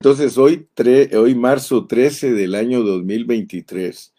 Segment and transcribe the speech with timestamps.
[0.00, 0.68] Entonces, hoy,
[1.16, 4.14] hoy marzo 13 del año 2023,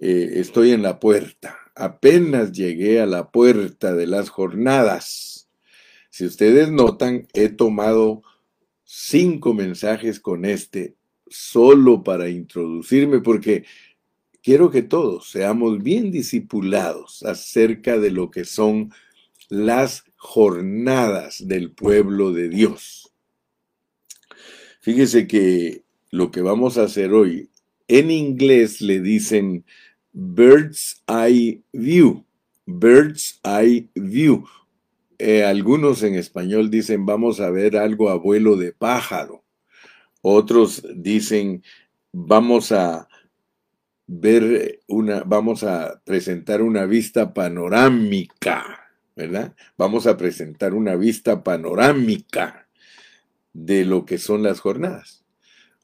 [0.00, 1.56] eh, estoy en la puerta.
[1.76, 5.48] Apenas llegué a la puerta de las jornadas.
[6.10, 8.22] Si ustedes notan, he tomado
[8.82, 10.96] cinco mensajes con este
[11.28, 13.64] solo para introducirme, porque
[14.42, 18.90] quiero que todos seamos bien discipulados acerca de lo que son
[19.48, 23.15] las jornadas del pueblo de Dios.
[24.86, 25.82] Fíjese que
[26.12, 27.50] lo que vamos a hacer hoy,
[27.88, 29.64] en inglés le dicen
[30.12, 32.24] bird's eye view,
[32.66, 34.44] bird's eye view.
[35.18, 39.42] Eh, algunos en español dicen vamos a ver algo a vuelo de pájaro.
[40.22, 41.64] Otros dicen
[42.12, 43.08] vamos a
[44.06, 49.52] ver una, vamos a presentar una vista panorámica, ¿verdad?
[49.76, 52.65] Vamos a presentar una vista panorámica
[53.56, 55.24] de lo que son las jornadas.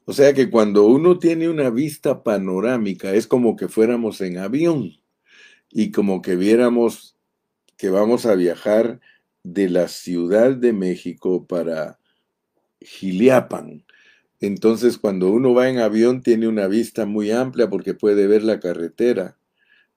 [0.05, 4.91] O sea que cuando uno tiene una vista panorámica es como que fuéramos en avión
[5.71, 7.17] y como que viéramos
[7.75, 8.99] que vamos a viajar
[9.43, 11.99] de la Ciudad de México para
[12.79, 13.83] Giliapan.
[14.39, 18.59] Entonces cuando uno va en avión tiene una vista muy amplia porque puede ver la
[18.59, 19.37] carretera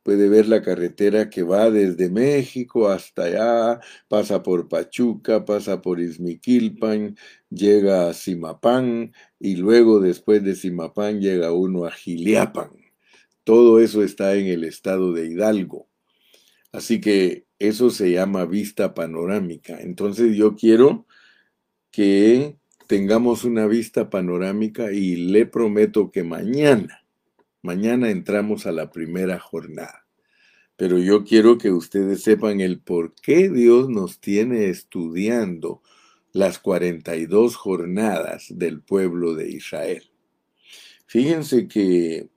[0.06, 5.98] puede ver la carretera que va desde México hasta allá, pasa por Pachuca, pasa por
[5.98, 7.16] Izmiquilpan,
[7.50, 12.70] llega a Simapán y luego después de Simapán llega uno a Giliapan.
[13.42, 15.88] Todo eso está en el estado de Hidalgo.
[16.70, 19.80] Así que eso se llama vista panorámica.
[19.80, 21.08] Entonces yo quiero
[21.90, 27.05] que tengamos una vista panorámica y le prometo que mañana
[27.66, 30.06] Mañana entramos a la primera jornada.
[30.76, 35.82] Pero yo quiero que ustedes sepan el por qué Dios nos tiene estudiando
[36.32, 40.04] las 42 jornadas del pueblo de Israel.
[41.06, 42.28] Fíjense que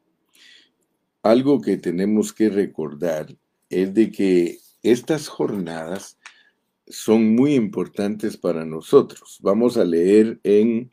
[1.21, 3.27] algo que tenemos que recordar
[3.69, 6.17] es de que estas jornadas
[6.87, 9.37] son muy importantes para nosotros.
[9.43, 10.89] Vamos a leer en,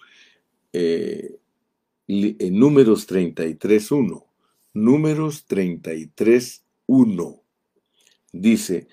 [0.74, 1.38] eh,
[2.06, 4.25] en Números 33.1.
[4.76, 7.42] Números 33, 1.
[8.30, 8.88] Dice,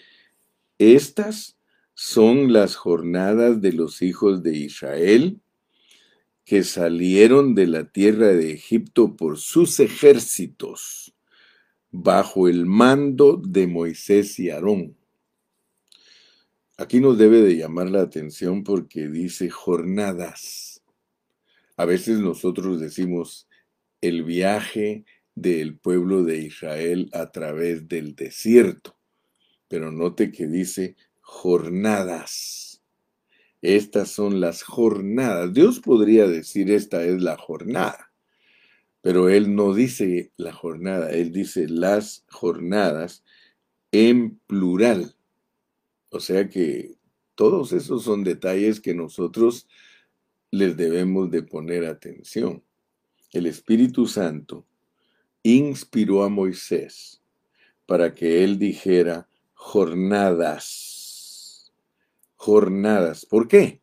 [0.78, 1.58] estas
[1.94, 5.42] son las jornadas de los hijos de Israel
[6.46, 11.14] que salieron de la tierra de Egipto por sus ejércitos,
[11.92, 14.96] bajo el mando de Moisés y Aarón.
[16.78, 20.82] Aquí nos debe de llamar la atención porque dice jornadas.
[21.76, 23.50] A veces nosotros decimos
[24.00, 25.04] el viaje
[25.36, 28.98] del pueblo de Israel a través del desierto.
[29.68, 32.84] Pero note que dice jornadas.
[33.62, 35.54] Estas son las jornadas.
[35.54, 38.12] Dios podría decir esta es la jornada,
[39.02, 43.24] pero Él no dice la jornada, Él dice las jornadas
[43.92, 45.16] en plural.
[46.10, 46.96] O sea que
[47.36, 49.68] todos esos son detalles que nosotros
[50.52, 52.64] les debemos de poner atención.
[53.32, 54.68] El Espíritu Santo
[55.44, 57.22] inspiró a Moisés
[57.86, 60.92] para que él dijera jornadas.
[62.36, 63.26] Jornadas.
[63.26, 63.82] ¿Por qué?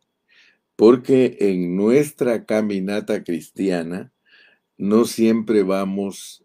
[0.75, 4.11] Porque en nuestra caminata cristiana
[4.77, 6.43] no siempre vamos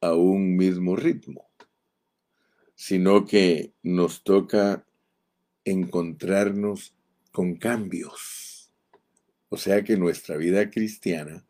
[0.00, 1.50] a un mismo ritmo,
[2.74, 4.86] sino que nos toca
[5.64, 6.94] encontrarnos
[7.32, 8.70] con cambios.
[9.48, 11.44] O sea que nuestra vida cristiana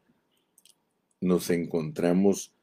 [1.21, 2.55] nos encontramos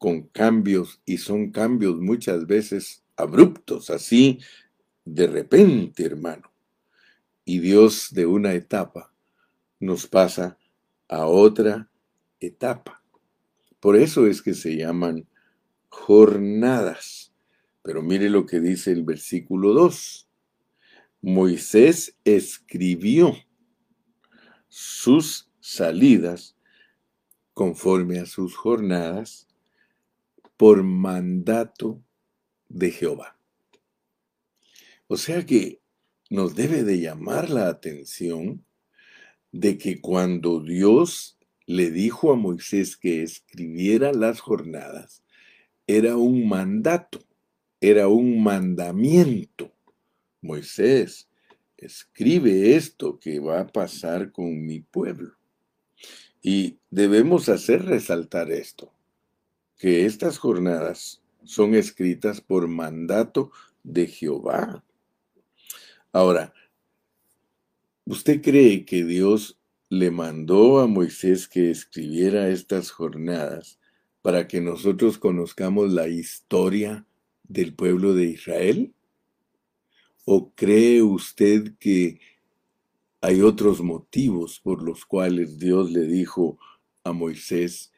[0.00, 4.38] con cambios y son cambios muchas veces abruptos, así
[5.04, 6.50] de repente, hermano.
[7.44, 9.12] Y Dios de una etapa
[9.78, 10.56] nos pasa
[11.06, 11.90] a otra
[12.40, 13.04] etapa.
[13.78, 15.28] Por eso es que se llaman
[15.90, 17.34] jornadas.
[17.82, 20.30] Pero mire lo que dice el versículo 2.
[21.20, 23.36] Moisés escribió
[24.68, 26.56] sus salidas
[27.52, 29.49] conforme a sus jornadas
[30.60, 32.04] por mandato
[32.68, 33.38] de Jehová.
[35.06, 35.80] O sea que
[36.28, 38.62] nos debe de llamar la atención
[39.52, 45.24] de que cuando Dios le dijo a Moisés que escribiera las jornadas,
[45.86, 47.20] era un mandato,
[47.80, 49.72] era un mandamiento.
[50.42, 51.30] Moisés,
[51.78, 55.32] escribe esto que va a pasar con mi pueblo.
[56.42, 58.92] Y debemos hacer resaltar esto
[59.80, 63.50] que estas jornadas son escritas por mandato
[63.82, 64.84] de Jehová.
[66.12, 66.52] Ahora,
[68.04, 73.80] ¿usted cree que Dios le mandó a Moisés que escribiera estas jornadas
[74.20, 77.06] para que nosotros conozcamos la historia
[77.44, 78.92] del pueblo de Israel?
[80.26, 82.20] ¿O cree usted que
[83.22, 86.58] hay otros motivos por los cuales Dios le dijo
[87.02, 87.92] a Moisés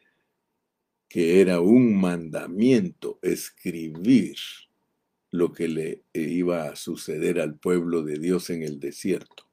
[1.13, 4.35] que era un mandamiento escribir
[5.29, 9.43] lo que le iba a suceder al pueblo de Dios en el desierto?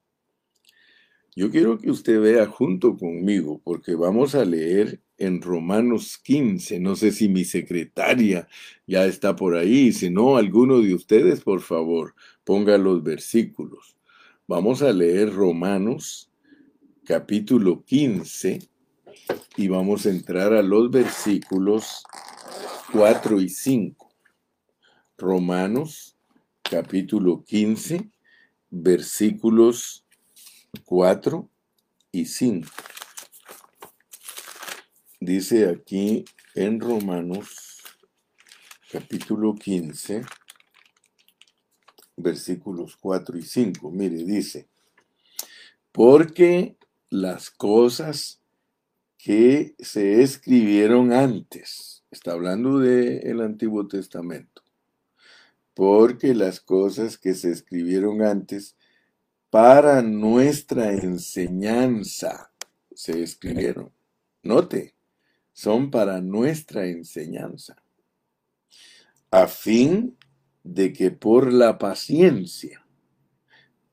[1.36, 6.80] Yo quiero que usted vea junto conmigo, porque vamos a leer en Romanos 15.
[6.80, 8.48] No sé si mi secretaria
[8.86, 9.92] ya está por ahí.
[9.92, 13.98] Si no, alguno de ustedes, por favor, ponga los versículos.
[14.48, 16.30] Vamos a leer Romanos
[17.04, 18.69] capítulo 15
[19.56, 22.02] y vamos a entrar a los versículos
[22.92, 24.10] 4 y 5.
[25.18, 26.16] Romanos
[26.62, 28.10] capítulo 15,
[28.70, 30.04] versículos
[30.84, 31.48] 4
[32.12, 32.68] y 5.
[35.20, 36.24] Dice aquí
[36.54, 37.82] en Romanos
[38.90, 40.22] capítulo 15,
[42.16, 43.90] versículos 4 y 5.
[43.90, 44.68] Mire, dice,
[45.92, 46.76] porque
[47.10, 48.39] las cosas
[49.22, 54.62] que se escribieron antes, está hablando del Antiguo Testamento,
[55.74, 58.76] porque las cosas que se escribieron antes
[59.50, 62.50] para nuestra enseñanza
[62.94, 63.92] se escribieron.
[64.42, 64.94] Note,
[65.52, 67.76] son para nuestra enseñanza,
[69.30, 70.16] a fin
[70.62, 72.86] de que por la paciencia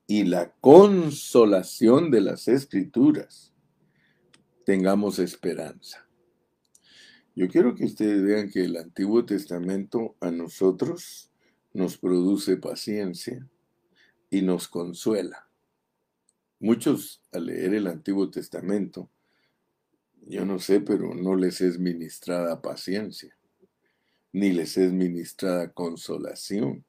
[0.06, 3.54] y la consolación de las escrituras
[4.68, 6.06] tengamos esperanza.
[7.34, 11.32] Yo quiero que ustedes vean que el Antiguo Testamento a nosotros
[11.72, 13.48] nos produce paciencia
[14.30, 15.48] y nos consuela.
[16.60, 19.10] Muchos al leer el Antiguo Testamento,
[20.26, 23.38] yo no sé, pero no les es ministrada paciencia,
[24.34, 26.84] ni les es ministrada consolación.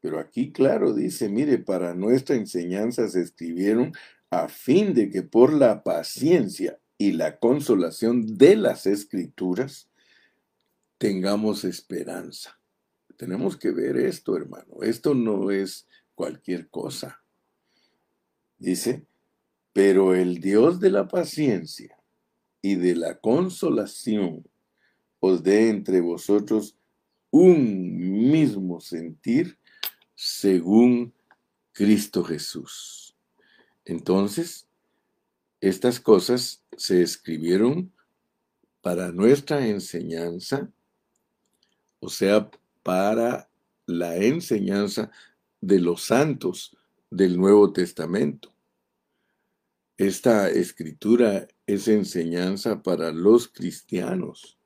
[0.00, 3.94] Pero aquí claro dice, mire, para nuestra enseñanza se escribieron
[4.30, 9.88] a fin de que por la paciencia y la consolación de las escrituras
[10.98, 12.58] tengamos esperanza.
[13.16, 14.82] Tenemos que ver esto, hermano.
[14.82, 17.22] Esto no es cualquier cosa.
[18.58, 19.06] Dice,
[19.72, 21.98] pero el Dios de la paciencia
[22.62, 24.46] y de la consolación
[25.20, 26.76] os dé entre vosotros
[27.30, 29.58] un mismo sentir
[30.14, 31.12] según
[31.72, 33.14] Cristo Jesús.
[33.84, 34.65] Entonces,
[35.68, 37.92] estas cosas se escribieron
[38.82, 40.70] para nuestra enseñanza,
[41.98, 42.50] o sea,
[42.82, 43.50] para
[43.86, 45.10] la enseñanza
[45.60, 46.76] de los santos
[47.10, 48.52] del Nuevo Testamento.
[49.96, 54.58] Esta escritura es enseñanza para los cristianos,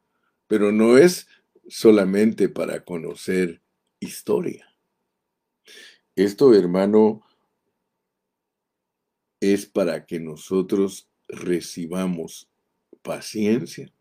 [0.48, 1.28] pero no es
[1.68, 3.62] solamente para conocer
[4.00, 4.66] historia.
[6.16, 7.22] Esto, hermano,
[9.40, 12.50] es para que nosotros recibamos
[13.02, 13.92] paciencia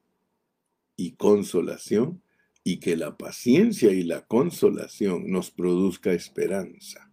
[0.95, 2.21] y consolación
[2.63, 7.09] y que la paciencia y la consolación nos produzca esperanza.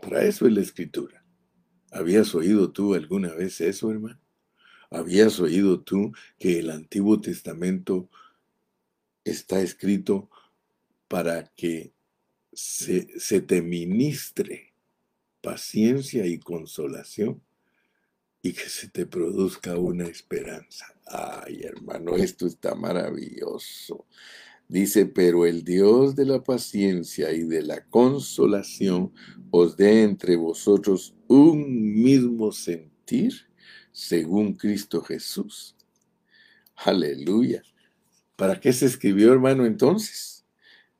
[0.00, 1.24] Para eso es la escritura.
[1.90, 4.20] ¿Habías oído tú alguna vez eso, hermano?
[4.90, 8.10] ¿Habías oído tú que el Antiguo Testamento
[9.24, 10.28] está escrito
[11.08, 11.92] para que
[12.52, 14.71] se, te ministre
[15.42, 17.42] paciencia y consolación
[18.40, 20.86] y que se te produzca una esperanza?
[21.06, 24.06] Ay, hermano, esto está maravilloso.
[24.68, 29.12] Dice, pero el Dios de la paciencia y de la consolación
[29.50, 33.34] os dé entre vosotros un mismo sentir
[33.90, 35.76] según Cristo Jesús.
[36.74, 37.62] Aleluya.
[38.36, 40.44] ¿Para qué se escribió, hermano, entonces?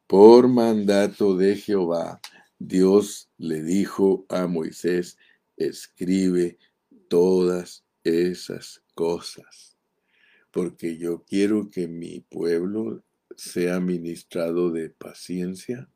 [0.07, 2.21] Por mandato de Jehová,
[2.67, 5.19] Dios le dijo a Moisés,
[5.57, 6.59] escribe
[7.09, 9.77] todas esas cosas,
[10.53, 13.03] porque yo quiero que mi pueblo
[13.37, 15.89] sea ministrado de paciencia,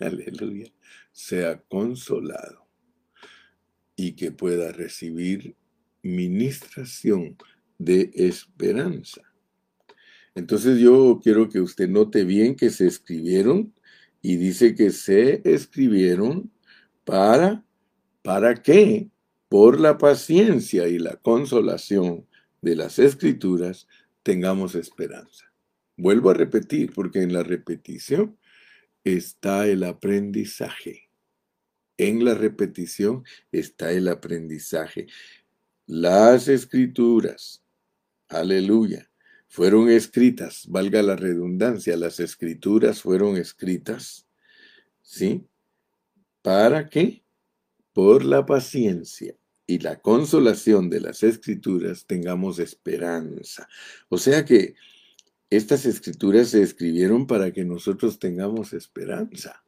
[0.00, 0.72] aleluya,
[1.12, 2.66] sea consolado
[3.94, 5.54] y que pueda recibir
[6.02, 7.36] ministración
[7.78, 9.22] de esperanza.
[10.34, 13.72] Entonces yo quiero que usted note bien que se escribieron
[14.24, 16.50] y dice que se escribieron
[17.04, 17.62] para,
[18.22, 19.10] ¿para qué?
[19.50, 22.26] Por la paciencia y la consolación
[22.62, 23.86] de las escrituras
[24.22, 25.52] tengamos esperanza.
[25.98, 28.38] Vuelvo a repetir, porque en la repetición
[29.04, 31.10] está el aprendizaje.
[31.98, 35.06] En la repetición está el aprendizaje.
[35.86, 37.62] las escrituras,
[38.28, 39.10] aleluya,
[39.54, 44.26] fueron escritas, valga la redundancia, las escrituras fueron escritas,
[45.00, 45.46] ¿sí?
[46.42, 47.22] ¿Para qué?
[47.92, 53.68] Por la paciencia y la consolación de las escrituras tengamos esperanza.
[54.08, 54.74] O sea que
[55.50, 59.64] estas escrituras se escribieron para que nosotros tengamos esperanza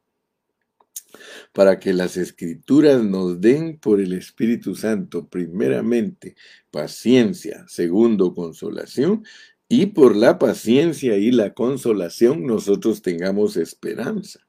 [1.53, 6.35] para que las escrituras nos den por el Espíritu Santo, primeramente,
[6.69, 9.23] paciencia, segundo, consolación,
[9.69, 14.47] y por la paciencia y la consolación nosotros tengamos esperanza.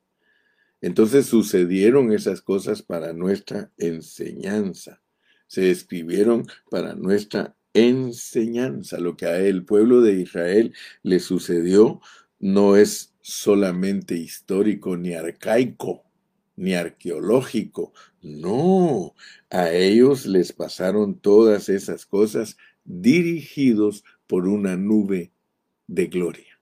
[0.80, 5.02] Entonces sucedieron esas cosas para nuestra enseñanza.
[5.48, 8.98] Se escribieron para nuestra enseñanza.
[8.98, 10.72] Lo que a el pueblo de Israel
[11.02, 12.00] le sucedió
[12.38, 16.04] no es solamente histórico ni arcaico,
[16.54, 17.92] ni arqueológico.
[18.22, 19.14] No,
[19.50, 25.32] a ellos les pasaron todas esas cosas dirigidos por una nube
[25.88, 26.60] de gloria.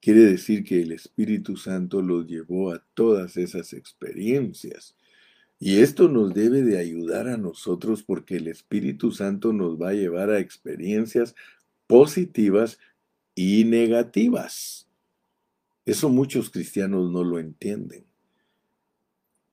[0.00, 4.94] Quiere decir que el Espíritu Santo los llevó a todas esas experiencias.
[5.58, 9.94] Y esto nos debe de ayudar a nosotros porque el Espíritu Santo nos va a
[9.94, 11.34] llevar a experiencias
[11.88, 12.78] positivas
[13.34, 14.88] y negativas.
[15.84, 18.07] Eso muchos cristianos no lo entienden.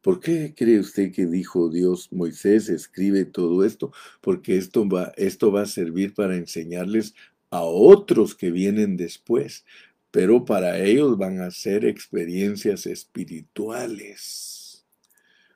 [0.05, 3.91] ¿Por qué cree usted que dijo Dios, Moisés, escribe todo esto?
[4.21, 7.15] Porque esto va, esto va a servir para enseñarles
[7.49, 9.65] a otros que vienen después,
[10.11, 14.85] pero para ellos van a ser experiencias espirituales.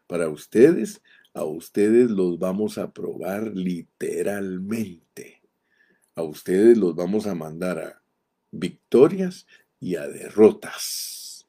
[0.08, 1.03] Para ustedes,
[1.36, 5.44] a ustedes los vamos a probar literalmente.
[6.15, 8.01] A ustedes los vamos a mandar a
[8.50, 9.46] victorias
[9.79, 11.48] y a derrotas.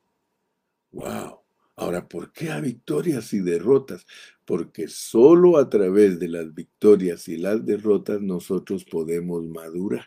[0.92, 1.39] ¡Wow!
[1.80, 4.06] Ahora, ¿por qué a victorias y derrotas?
[4.44, 10.04] Porque solo a través de las victorias y las derrotas nosotros podemos madurar.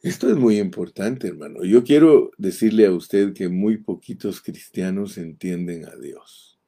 [0.00, 1.64] Esto es muy importante, hermano.
[1.64, 6.60] Yo quiero decirle a usted que muy poquitos cristianos entienden a Dios.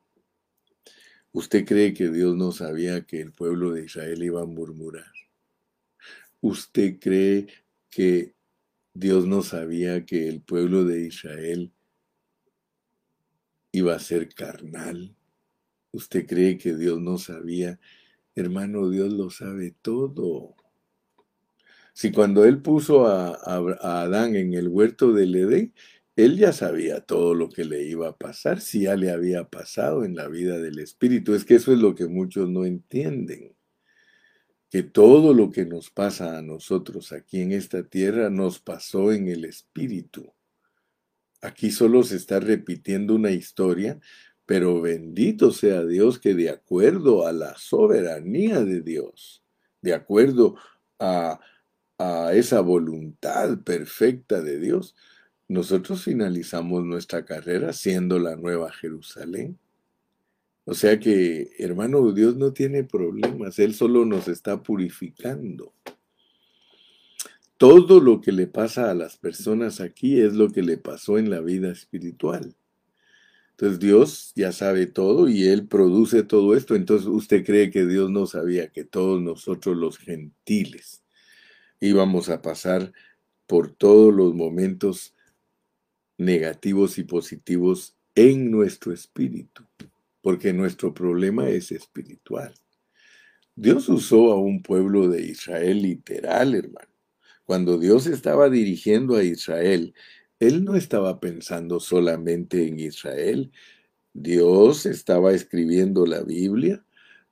[1.30, 5.12] ¿Usted cree que Dios no sabía que el pueblo de Israel iba a murmurar?
[6.40, 7.47] ¿Usted cree
[7.90, 8.35] que
[8.92, 11.73] Dios no sabía que el pueblo de Israel
[13.73, 15.15] iba a ser carnal.
[15.93, 17.81] ¿Usted cree que Dios no sabía?
[18.35, 20.55] Hermano, Dios lo sabe todo.
[21.93, 23.35] Si cuando Él puso a,
[24.03, 25.75] Adán en el huerto del Edén,
[26.17, 30.05] Él ya sabía todo lo que le iba a pasar, si ya le había pasado
[30.05, 31.35] en la vida del Espíritu.
[31.35, 33.55] Es que eso es lo que muchos no entienden.
[34.71, 39.29] Que todo lo que nos pasa a nosotros aquí en esta tierra nos pasó en
[39.29, 40.33] el Espíritu.
[41.41, 43.99] Aquí solo se está repitiendo una historia,
[44.45, 49.43] pero bendito sea Dios que de acuerdo a la soberanía de Dios,
[49.81, 50.57] de acuerdo
[50.99, 51.41] a,
[52.33, 54.97] esa voluntad perfecta de Dios,
[55.49, 59.59] nosotros finalizamos nuestra carrera siendo la nueva Jerusalén.
[60.65, 65.75] O sea que, hermano, Dios no tiene problemas, Él solo nos está purificando.
[67.61, 71.29] Todo lo que le pasa a las personas aquí es lo que le pasó en
[71.29, 72.57] la vida espiritual.
[73.50, 76.75] Entonces Dios ya sabe todo y Él produce todo esto.
[76.75, 81.02] Entonces usted cree que Dios no sabía que todos nosotros los gentiles
[81.81, 82.95] íbamos a pasar
[83.47, 85.14] por todos los momentos
[86.17, 89.67] negativos y positivos en nuestro espíritu,
[90.23, 92.55] porque nuestro problema es espiritual.
[93.55, 96.90] Dios usó a un pueblo de Israel literal, hermano
[97.50, 99.92] cuando Dios estaba dirigiendo a Israel,
[100.38, 103.50] Él no estaba pensando solamente en Israel.
[104.12, 106.85] Dios estaba escribiendo la Biblia.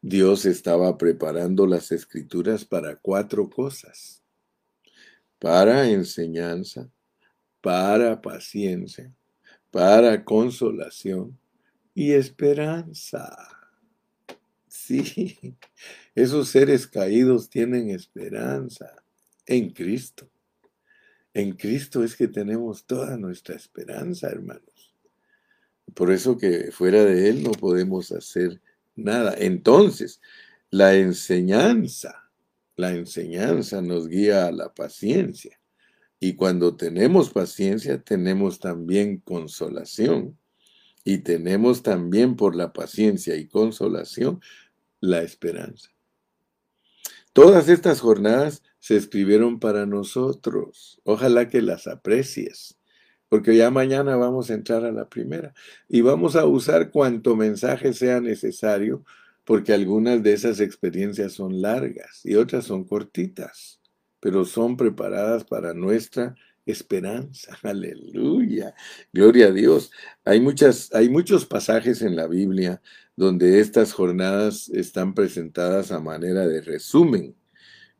[0.02, 4.20] Dios estaba preparando las escrituras para cuatro cosas.
[5.38, 6.90] Para enseñanza,
[7.60, 9.14] para paciencia,
[9.70, 11.38] para consolación
[11.94, 13.37] y esperanza.
[14.66, 15.38] Sí,
[16.16, 18.98] esos seres caídos tienen esperanza
[19.49, 20.31] en Cristo.
[21.35, 24.95] En Cristo es que tenemos toda nuestra esperanza, hermanos.
[25.95, 28.61] Por eso que fuera de Él no podemos hacer
[28.95, 29.35] nada.
[29.38, 30.21] Entonces,
[30.71, 32.31] la enseñanza,
[32.76, 35.59] la enseñanza nos guía a la paciencia.
[36.21, 40.38] Y cuando tenemos paciencia, tenemos también consolación.
[41.05, 44.40] Y tenemos también por la paciencia y consolación
[45.00, 45.90] la esperanza.
[47.33, 51.00] Todas estas jornadas se escribieron para nosotros.
[51.04, 52.78] Ojalá que las aprecies,
[53.28, 55.54] porque ya mañana vamos a entrar a la primera
[55.88, 59.04] y vamos a usar cuanto mensaje sea necesario
[59.44, 63.80] porque algunas de esas experiencias son largas y otras son cortitas,
[64.20, 66.35] pero son preparadas para nuestra
[66.66, 67.56] esperanza.
[67.62, 68.75] Aleluya.
[69.11, 69.90] Gloria a Dios.
[70.25, 72.82] Hay muchas hay muchos pasajes en la Biblia
[73.16, 77.35] donde estas jornadas están presentadas a manera de resumen.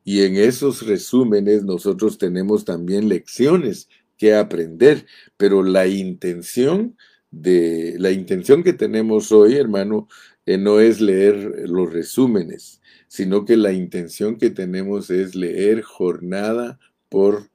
[0.09, 5.05] Y en esos resúmenes nosotros tenemos también lecciones que aprender,
[5.37, 6.97] pero la intención
[7.29, 10.07] de la intención que tenemos hoy, hermano,
[10.47, 16.79] eh, no es leer los resúmenes, sino que la intención que tenemos es leer jornada
[17.07, 17.51] por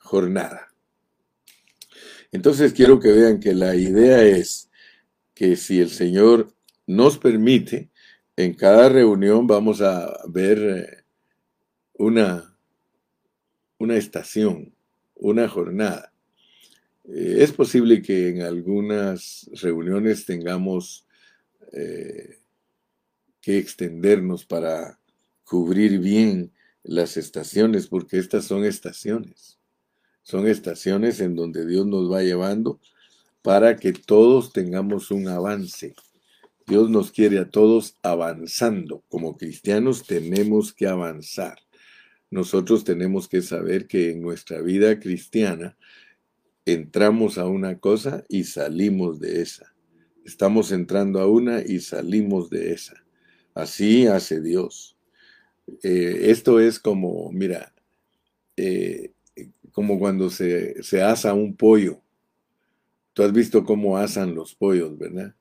[0.00, 0.74] jornada.
[2.32, 4.70] Entonces quiero que vean que la idea es
[5.34, 6.52] que si el Señor
[6.84, 7.90] nos permite,
[8.34, 11.01] en cada reunión vamos a ver eh,
[11.94, 12.56] una,
[13.78, 14.74] una estación,
[15.14, 16.12] una jornada.
[17.04, 21.06] Eh, es posible que en algunas reuniones tengamos
[21.72, 22.38] eh,
[23.40, 24.98] que extendernos para
[25.44, 29.58] cubrir bien las estaciones, porque estas son estaciones.
[30.22, 32.80] Son estaciones en donde Dios nos va llevando
[33.42, 35.94] para que todos tengamos un avance.
[36.66, 39.02] Dios nos quiere a todos avanzando.
[39.08, 41.58] Como cristianos tenemos que avanzar.
[42.32, 45.76] Nosotros tenemos que saber que en nuestra vida cristiana
[46.64, 49.74] entramos a una cosa y salimos de esa.
[50.24, 53.04] Estamos entrando a una y salimos de esa.
[53.52, 54.96] Así hace Dios.
[55.82, 57.74] Eh, esto es como, mira,
[58.56, 59.12] eh,
[59.72, 62.00] como cuando se, se asa un pollo.
[63.12, 65.34] Tú has visto cómo asan los pollos, ¿verdad?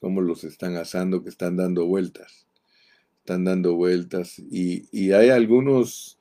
[0.00, 2.46] Cómo los están asando, que están dando vueltas.
[3.18, 4.38] Están dando vueltas.
[4.38, 6.17] Y, y hay algunos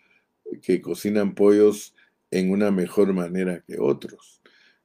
[0.62, 1.96] que cocinan pollos
[2.32, 4.42] en una mejor manera que otros.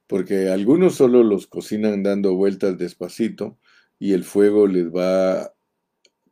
[0.07, 3.57] Porque algunos solo los cocinan dando vueltas despacito
[3.99, 5.53] y el fuego les va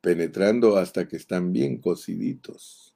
[0.02, 2.96] penetrando hasta que están bien cociditos.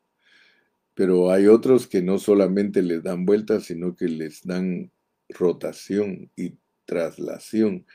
[0.94, 4.92] Pero hay otros que no solamente les dan vueltas, sino que les dan
[5.30, 7.86] rotación y traslación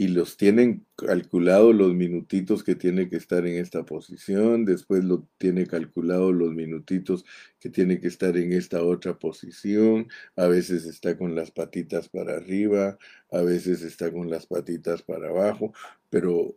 [0.00, 5.28] y los tienen calculado los minutitos que tiene que estar en esta posición, después lo
[5.36, 7.26] tiene calculado los minutitos
[7.58, 12.38] que tiene que estar en esta otra posición, a veces está con las patitas para
[12.38, 12.96] arriba,
[13.30, 15.74] a veces está con las patitas para abajo,
[16.08, 16.56] pero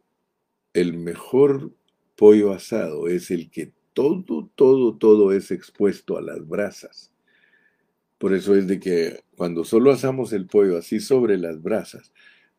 [0.72, 1.74] el mejor
[2.16, 7.12] pollo asado es el que todo, todo, todo es expuesto a las brasas.
[8.20, 12.14] Por eso es de que cuando solo asamos el pollo así sobre las brasas,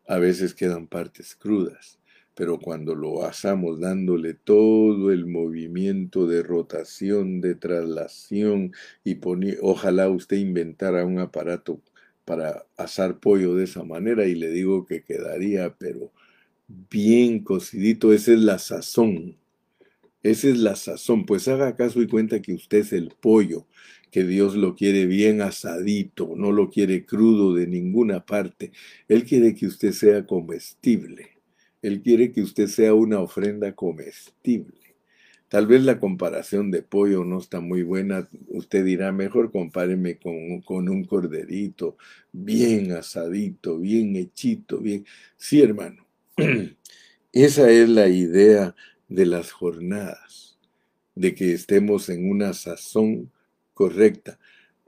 [0.06, 1.98] a veces quedan partes crudas,
[2.34, 8.72] pero cuando lo asamos dándole todo el movimiento de rotación, de traslación
[9.04, 9.18] y
[9.60, 11.80] ojalá usted inventara un aparato
[12.24, 16.10] para asar pollo de esa manera y le digo que quedaría, pero
[16.90, 19.36] bien cocidito, esa es la sazón.
[20.22, 23.66] Esa es la sazón, pues haga caso y cuenta que usted es el pollo
[24.14, 28.70] que Dios lo quiere bien asadito, no lo quiere crudo de ninguna parte.
[29.09, 31.31] Él quiere que usted sea comestible.
[31.83, 34.94] Él quiere que usted sea una ofrenda comestible.
[35.48, 38.29] Tal vez la comparación de pollo no está muy buena.
[38.50, 41.96] Usted dirá, mejor compáreme con, con un corderito,
[42.31, 45.05] bien asadito, bien hechito, bien.
[45.37, 46.07] Sí, hermano.
[47.33, 48.77] Esa es la idea
[49.09, 50.57] de las jornadas,
[51.16, 53.33] de que estemos en una sazón
[53.74, 54.38] correcta.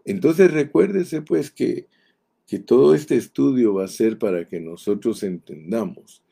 [0.04, 1.88] Entonces recuérdese pues que,
[2.46, 6.22] que todo este estudio va a ser para que nosotros entendamos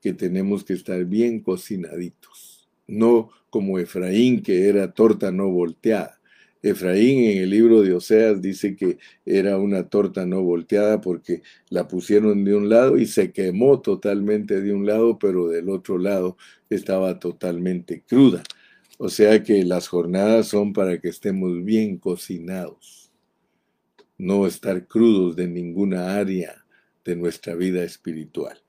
[0.00, 6.18] que tenemos que estar bien cocinaditos, no como Efraín que era torta no volteada.
[6.62, 11.86] Efraín en el libro de Oseas dice que era una torta no volteada porque la
[11.86, 16.36] pusieron de un lado y se quemó totalmente de un lado, pero del otro lado
[16.68, 18.42] estaba totalmente cruda.
[18.98, 23.12] O sea que las jornadas son para que estemos bien cocinados,
[24.18, 26.64] no estar crudos de ninguna área
[27.04, 28.60] de nuestra vida espiritual.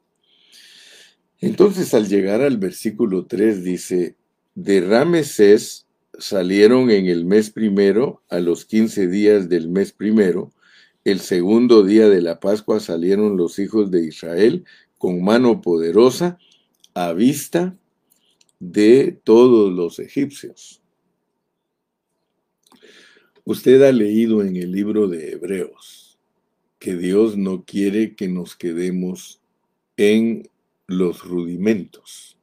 [1.42, 4.18] Entonces al llegar al versículo 3 dice,
[4.54, 5.88] de Ramesés
[6.20, 10.54] salieron en el mes primero, a los quince días del mes primero,
[11.06, 14.64] el segundo día de la Pascua salieron los hijos de Israel
[15.00, 16.38] con mano poderosa
[16.94, 17.76] a vista
[18.60, 20.82] de todos los egipcios.
[23.46, 26.20] Usted ha leído en el libro de Hebreos
[26.78, 29.42] que Dios no quiere que nos quedemos
[29.98, 30.50] en
[30.88, 32.38] los rudimentos.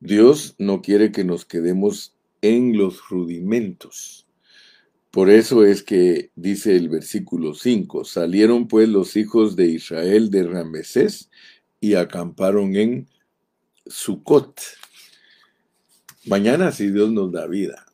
[0.00, 4.26] Dios no quiere que nos quedemos en los rudimentos.
[5.10, 10.44] Por eso es que dice el versículo 5, salieron pues los hijos de Israel de
[10.44, 11.30] Ramesés
[11.80, 13.08] y acamparon en
[13.88, 14.60] Sucot.
[16.26, 17.86] Mañana, si Dios nos da vida,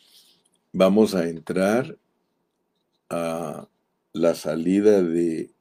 [0.72, 1.96] vamos a entrar
[3.09, 3.68] a
[4.12, 5.52] la salida de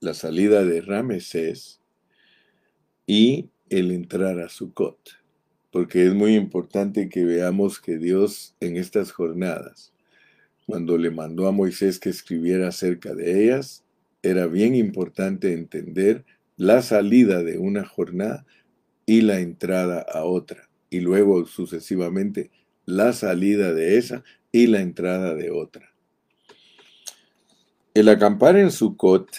[0.00, 1.80] la salida de Ramesés
[3.06, 4.98] y el entrar a Sucot,
[5.70, 9.94] porque es muy importante que veamos que Dios en estas jornadas,
[10.66, 13.82] cuando le mandó a Moisés que escribiera acerca de ellas,
[14.22, 16.26] era bien importante entender
[16.58, 18.44] la salida de una jornada
[19.06, 22.50] y la entrada a otra, y luego sucesivamente
[22.84, 25.92] la salida de esa y la entrada de otra.
[27.94, 29.30] El acampar en Sucot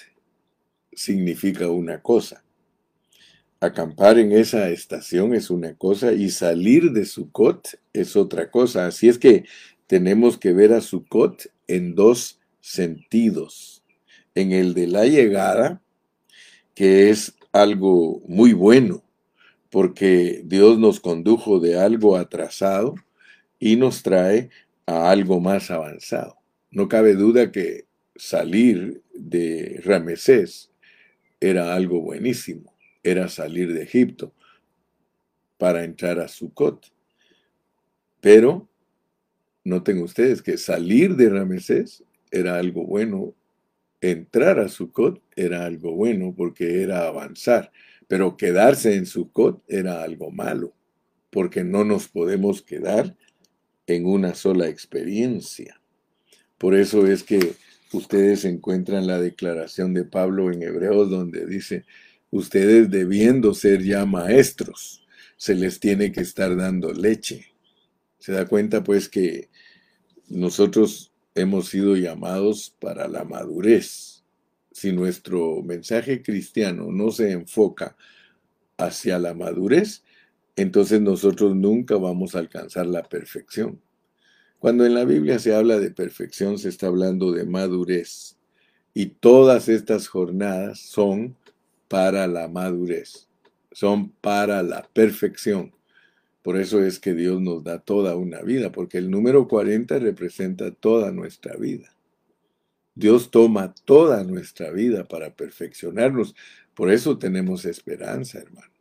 [0.92, 2.44] significa una cosa.
[3.60, 8.88] Acampar en esa estación es una cosa y salir de Sucot es otra cosa.
[8.88, 9.46] Así es que
[9.86, 13.84] tenemos que ver a Sucot en dos sentidos.
[14.34, 15.82] En el de la llegada,
[16.76, 19.04] que es algo muy bueno,
[19.70, 22.96] porque Dios nos condujo de algo atrasado
[23.60, 24.50] y nos trae
[24.86, 26.38] a algo más avanzado.
[26.72, 30.72] No cabe duda que salir de Ramesés
[31.40, 34.34] era algo buenísimo, era salir de Egipto
[35.58, 36.92] para entrar a Sucot.
[38.22, 38.68] Pero
[39.64, 43.34] noten ustedes que salir de Ramesés era algo bueno,
[44.02, 47.72] entrar a Sucot era algo bueno porque era avanzar,
[48.08, 50.74] pero quedarse en Sucot era algo malo,
[51.30, 53.16] porque no nos podemos quedar
[53.86, 55.82] en una sola experiencia.
[56.58, 57.54] Por eso es que
[57.94, 61.86] ustedes encuentran la declaración de Pablo en Hebreos donde dice,
[62.32, 65.06] ustedes debiendo ser ya maestros,
[65.38, 67.54] se les tiene que estar dando leche.
[68.20, 69.50] Se da cuenta pues que
[70.28, 74.17] nosotros hemos sido llamados para la madurez.
[74.78, 77.98] Si nuestro mensaje cristiano no se enfoca
[78.78, 80.04] hacia la madurez,
[80.56, 83.82] entonces nosotros nunca vamos a alcanzar la perfección.
[84.60, 88.38] Cuando en la Biblia se habla de perfección, se está hablando de madurez.
[88.94, 91.36] Y todas estas jornadas son
[91.88, 93.28] para la madurez,
[93.72, 95.74] son para la perfección.
[96.44, 100.70] Por eso es que Dios nos da toda una vida, porque el número 40 representa
[100.70, 101.97] toda nuestra vida.
[102.98, 106.36] Dios toma toda nuestra vida para perfeccionarnos.
[106.74, 108.74] Por eso tenemos esperanza, hermano.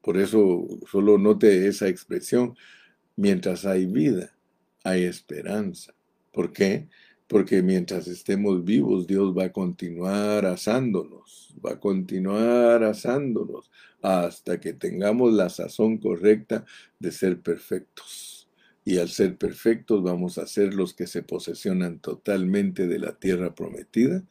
[0.00, 2.56] Por eso solo note esa expresión,
[3.16, 4.34] mientras hay vida
[4.84, 5.92] hay esperanza.
[6.30, 6.88] ¿Por qué?
[7.26, 13.70] Porque mientras estemos vivos, Dios va a continuar asándonos, va a continuar asándonos
[14.02, 16.64] hasta que tengamos la sazón correcta
[17.00, 18.33] de ser perfectos.
[18.84, 23.54] Y al ser perfectos vamos a ser los que se posesionan totalmente de la tierra
[23.54, 24.22] prometida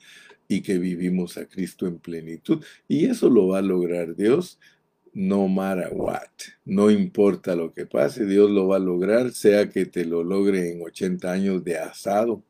[0.47, 2.63] y que vivimos a Cristo en plenitud.
[2.87, 4.59] Y eso lo va a lograr Dios
[5.13, 6.29] no matter what.
[6.65, 10.71] No importa lo que pase, Dios lo va a lograr, sea que te lo logre
[10.71, 12.43] en 80 años de asado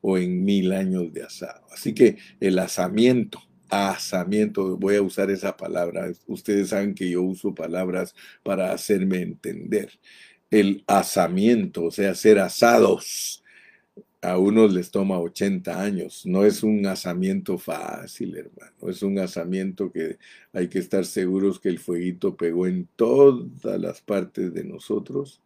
[0.00, 1.66] o en mil años de asado.
[1.72, 6.10] Así que el asamiento, asamiento, voy a usar esa palabra.
[6.26, 9.90] Ustedes saben que yo uso palabras para hacerme entender.
[10.50, 13.42] El asamiento, o sea, ser asados
[14.20, 16.26] a unos les toma 80 años.
[16.26, 18.88] No es un asamiento fácil, hermano.
[18.88, 20.18] Es un asamiento que
[20.52, 25.42] hay que estar seguros que el fueguito pegó en todas las partes de nosotros.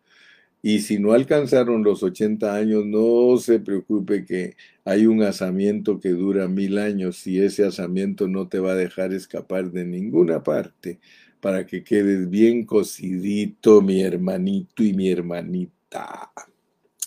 [0.63, 6.11] Y si no alcanzaron los 80 años, no se preocupe que hay un asamiento que
[6.11, 11.01] dura mil años y ese asamiento no te va a dejar escapar de ninguna parte
[11.43, 16.31] para que quedes bien cocidito, mi hermanito y mi hermanita.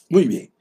[0.10, 0.52] Muy bien.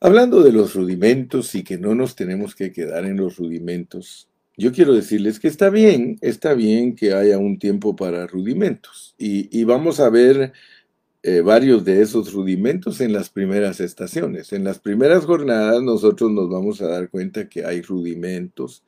[0.00, 4.72] Hablando de los rudimentos y que no nos tenemos que quedar en los rudimentos, yo
[4.72, 9.14] quiero decirles que está bien, está bien que haya un tiempo para rudimentos.
[9.18, 10.52] Y, vamos a ver
[11.22, 14.52] eh, varios de esos rudimentos en las primeras estaciones.
[14.52, 18.82] En las primeras jornadas nosotros nos vamos a dar cuenta que hay rudimentos,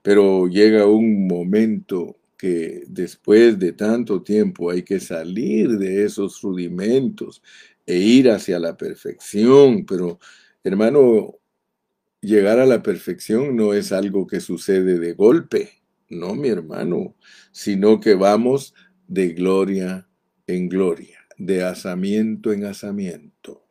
[0.00, 7.42] pero llega un momento que después de tanto tiempo hay que salir de esos rudimentos
[7.86, 10.18] e ir hacia la perfección, pero
[10.64, 11.40] Hermano,
[12.20, 17.16] llegar a la perfección no es algo que sucede de golpe, no, mi hermano,
[17.50, 18.74] sino que vamos
[19.08, 20.08] de gloria
[20.46, 23.61] en gloria, de asamiento en asamiento.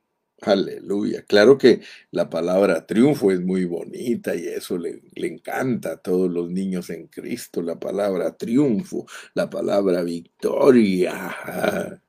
[0.41, 1.23] Aleluya.
[1.25, 6.49] Claro que la palabra triunfo es muy bonita y eso le, encanta a todos los
[6.49, 12.01] niños en Cristo, la palabra triunfo, la palabra victoria.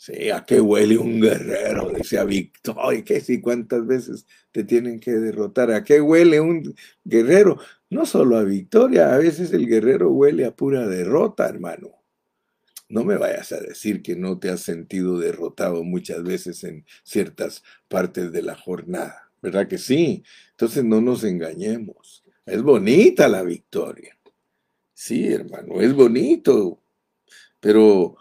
[0.00, 1.90] Sí, ¿a qué huele un guerrero?
[1.90, 3.40] Dice a Victoria, ¿qué sí?
[3.40, 5.72] ¿Cuántas veces te tienen que derrotar?
[5.72, 6.72] ¿A qué huele un
[7.04, 7.58] guerrero?
[7.90, 11.97] No solo a victoria, a veces el guerrero huele a pura derrota, hermano.
[12.88, 17.62] No me vayas a decir que no te has sentido derrotado muchas veces en ciertas
[17.88, 20.24] partes de la jornada, ¿verdad que sí?
[20.52, 22.24] Entonces no nos engañemos.
[22.46, 24.16] Es bonita la victoria.
[24.94, 26.80] Sí, hermano, es bonito.
[27.60, 28.16] Pero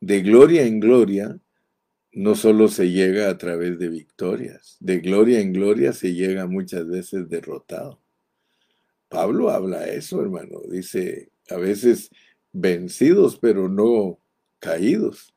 [0.00, 1.38] de gloria en gloria
[2.12, 6.88] no solo se llega a través de victorias, de gloria en gloria se llega muchas
[6.88, 8.00] veces derrotado.
[9.08, 10.60] Pablo habla eso, hermano.
[10.68, 12.10] Dice, a veces
[12.52, 14.18] vencidos, pero no
[14.58, 15.34] caídos.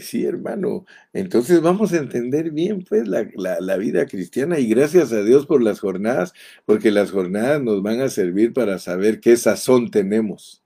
[0.00, 0.84] Sí, hermano.
[1.12, 5.62] Entonces vamos a entender bien, pues, la, la, vida cristiana y gracias a Dios por
[5.62, 6.32] las jornadas,
[6.64, 10.64] porque las jornadas nos van a servir para saber qué sazón tenemos.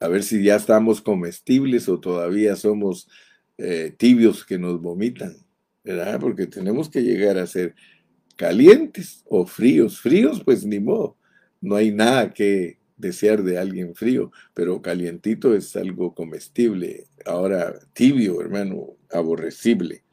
[0.00, 3.08] A ver si ya estamos comestibles o todavía somos
[3.58, 5.36] eh, tibios que nos vomitan,
[5.84, 6.18] ¿verdad?
[6.20, 7.74] Porque tenemos que llegar a ser
[8.36, 10.00] calientes o fríos.
[10.00, 11.16] Fríos, pues ni modo.
[11.60, 17.06] No hay nada que desear de alguien frío, pero calientito es algo comestible.
[17.24, 20.04] Ahora tibio, hermano, aborrecible.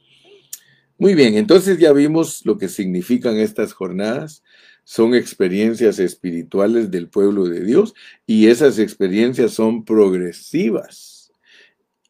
[0.97, 4.43] Muy bien, entonces ya vimos lo que significan estas jornadas.
[4.83, 7.93] Son experiencias espirituales del pueblo de Dios
[8.27, 11.31] y esas experiencias son progresivas.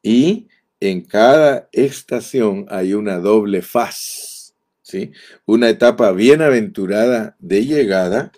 [0.04, 0.48] Y
[0.82, 5.12] en cada estación hay una doble faz, ¿sí?
[5.46, 8.32] Una etapa bienaventurada de llegada,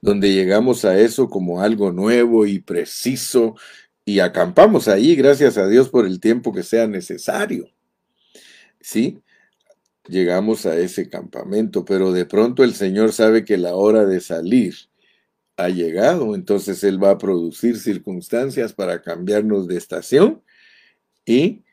[0.00, 3.56] donde llegamos a eso como algo nuevo y preciso
[4.04, 7.68] y acampamos ahí, gracias a Dios por el tiempo que sea necesario.
[8.80, 9.22] ¿Sí?
[10.08, 14.74] Llegamos a ese campamento, pero de pronto el Señor sabe que la hora de salir
[15.56, 20.42] ha llegado, entonces Él va a producir circunstancias para cambiarnos de estación
[21.26, 21.64] y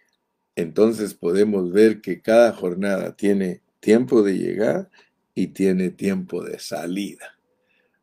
[0.55, 4.89] entonces podemos ver que cada jornada tiene tiempo de llegar
[5.33, 7.37] y tiene tiempo de salida.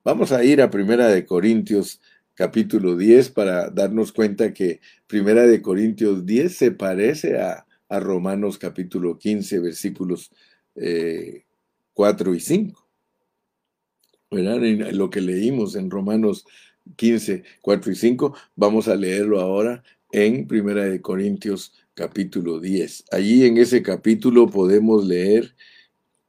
[0.04, 1.98] Vamos a ir a Primera de Corintios
[2.34, 9.16] capítulo 10 para darnos cuenta que Primera de Corintios 10 se parece a, Romanos capítulo
[9.18, 10.30] 15 versículos
[10.74, 10.82] 4
[12.32, 12.88] eh, y 5.
[14.32, 16.44] En lo que leímos en Romanos
[16.96, 23.06] 15, 4 y 5, vamos a leerlo ahora en Primera de Corintios capítulo 10.
[23.10, 25.54] Allí en ese capítulo podemos leer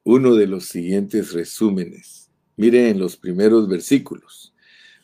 [0.02, 2.25] uno de los siguientes resúmenes.
[2.56, 4.54] Miren en los primeros versículos.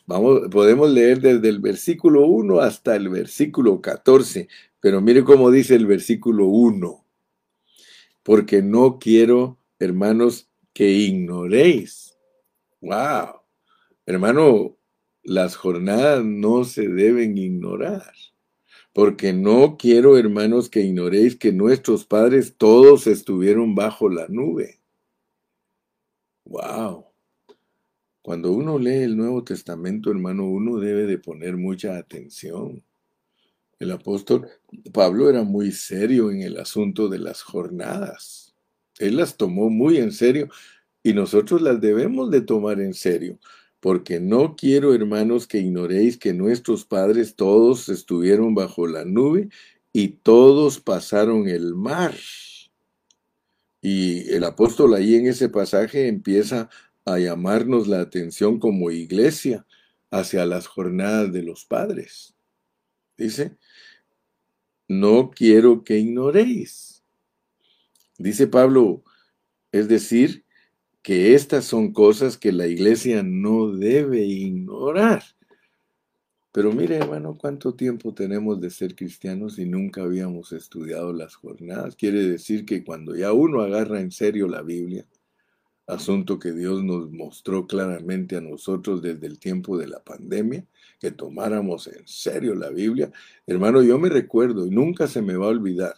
[0.05, 4.47] Vamos, podemos leer desde el versículo 1 hasta el versículo 14,
[4.79, 7.05] pero mire cómo dice el versículo 1.
[8.23, 12.17] Porque no quiero, hermanos, que ignoréis.
[12.81, 13.41] Wow.
[14.05, 14.77] Hermano,
[15.23, 18.13] las jornadas no se deben ignorar
[18.93, 24.79] porque no quiero, hermanos, que ignoréis que nuestros padres todos estuvieron bajo la nube.
[26.45, 27.12] Wow.
[28.23, 32.83] Cuando uno lee el Nuevo Testamento, hermano, uno debe de poner mucha atención.
[33.77, 34.47] El apóstol
[34.91, 38.55] Pablo era muy serio en el asunto de las jornadas.
[38.97, 40.49] Él las tomó muy en serio
[41.03, 43.37] y nosotros las debemos de tomar en serio
[43.83, 49.49] porque no quiero, hermanos, que ignoréis que nuestros padres todos estuvieron bajo la nube
[49.91, 52.15] y todos pasaron el mar.
[53.81, 56.69] Y el apóstol ahí en ese pasaje empieza
[57.05, 59.65] a llamarnos la atención como iglesia
[60.11, 62.35] hacia las jornadas de los padres.
[63.17, 63.57] Dice,
[64.87, 67.03] no quiero que ignoréis.
[68.17, 69.03] Dice Pablo,
[69.71, 70.45] es decir,
[71.01, 75.23] que estas son cosas que la iglesia no debe ignorar.
[76.53, 81.95] Pero mire, hermano, cuánto tiempo tenemos de ser cristianos y nunca habíamos estudiado las jornadas.
[81.95, 85.05] Quiere decir que cuando ya uno agarra en serio la Biblia,
[85.87, 90.65] asunto que Dios nos mostró claramente a nosotros desde el tiempo de la pandemia,
[90.99, 93.11] que tomáramos en serio la Biblia.
[93.45, 95.95] Hermano, yo me recuerdo y nunca se me va a olvidar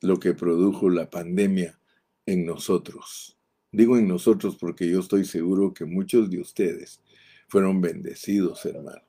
[0.00, 1.78] lo que produjo la pandemia
[2.26, 3.38] en nosotros.
[3.70, 7.00] Digo en nosotros porque yo estoy seguro que muchos de ustedes
[7.48, 9.02] fueron bendecidos, hermano.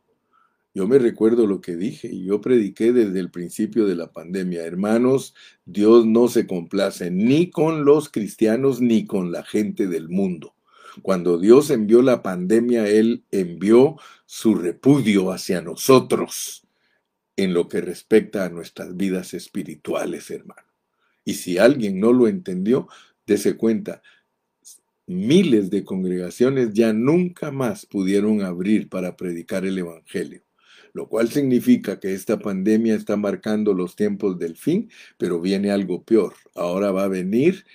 [0.76, 4.66] Yo me recuerdo lo que dije y yo prediqué desde el principio de la pandemia.
[4.66, 10.56] Hermanos, Dios no se complace ni con los cristianos ni con la gente del mundo.
[11.02, 16.68] Cuando Dios envió la pandemia, Él envió su repudio hacia nosotros
[17.36, 20.68] en lo que respecta a nuestras vidas espirituales, hermano.
[21.26, 22.88] Y si alguien no lo entendió,
[23.26, 24.02] dése cuenta,
[25.06, 30.44] miles de congregaciones ya nunca más pudieron abrir para predicar el Evangelio,
[30.94, 36.04] lo cual significa que esta pandemia está marcando los tiempos del fin, pero viene algo
[36.04, 36.34] peor.
[36.56, 37.66] Ahora va a venir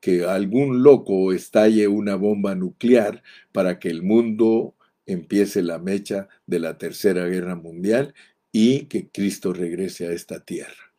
[0.00, 4.74] que algún loco estalle una bomba nuclear para que el mundo
[5.06, 8.14] empiece la mecha de la Tercera Guerra Mundial
[8.52, 10.92] y que Cristo regrese a esta tierra.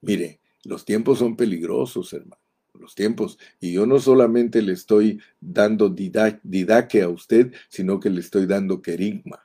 [0.00, 2.40] Mire, los tiempos son peligrosos, hermano.
[2.74, 3.38] Los tiempos.
[3.60, 8.82] Y yo no solamente le estoy dando didaque a usted, sino que le estoy dando
[8.82, 9.43] querigma.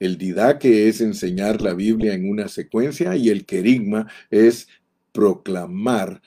[0.00, 4.66] El didaque es enseñar la Biblia en una secuencia y el querigma es
[5.12, 6.22] proclamar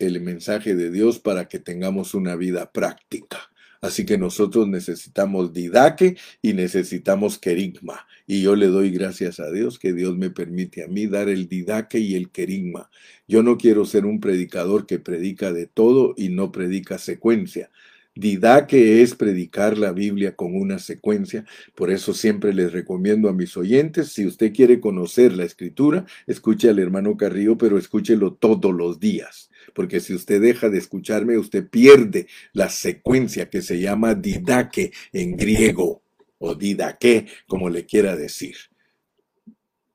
[0.00, 3.38] el mensaje de Dios para que tengamos una vida práctica.
[3.80, 8.06] Así que nosotros necesitamos didaque y necesitamos querigma.
[8.26, 11.48] Y yo le doy gracias a Dios que Dios me permite a mí dar el
[11.48, 12.90] didaque y el querigma.
[13.28, 17.70] Yo no quiero ser un predicador que predica de todo y no predica secuencia.
[18.14, 21.44] Didaque es predicar la Biblia con una secuencia.
[21.74, 26.68] Por eso siempre les recomiendo a mis oyentes, si usted quiere conocer la escritura, escuche
[26.68, 31.68] al hermano Carrillo, pero escúchelo todos los días porque si usted deja de escucharme, usted
[31.68, 36.02] pierde la secuencia que se llama didaque en griego,
[36.38, 38.56] o didaque, como le quiera decir.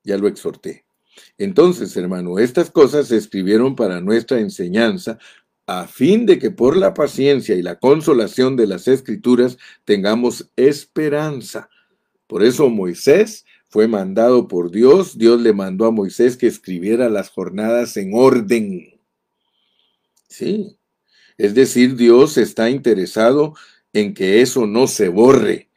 [0.04, 0.86] Ya lo exhorté.
[1.38, 5.18] Entonces, hermano, estas cosas se escribieron para nuestra enseñanza,
[5.68, 11.70] a fin de que por la paciencia y la consolación de las escrituras tengamos esperanza.
[12.26, 17.30] Por eso Moisés fue mandado por Dios, Dios le mandó a Moisés que escribiera las
[17.30, 18.98] jornadas en orden.
[20.30, 20.78] Sí.
[21.38, 23.54] Es decir, Dios está interesado
[23.92, 25.70] en que eso no se borre.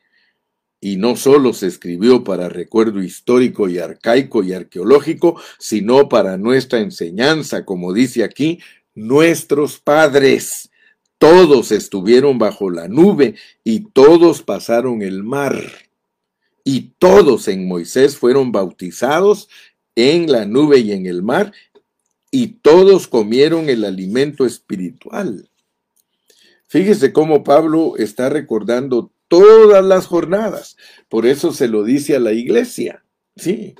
[0.81, 6.79] Y no solo se escribió para recuerdo histórico y arcaico y arqueológico, sino para nuestra
[6.79, 8.61] enseñanza, como dice aquí,
[8.95, 10.71] nuestros padres.
[11.19, 15.63] Todos estuvieron bajo la nube y todos pasaron el mar.
[16.65, 19.49] Y todos en Moisés fueron bautizados
[19.95, 21.53] en la nube y en el mar,
[22.31, 25.51] y todos comieron el alimento espiritual.
[26.69, 30.77] Fíjese cómo Pablo está recordando todas las jornadas.
[31.09, 33.05] Por eso se lo dice a la iglesia.
[33.37, 33.75] Sí,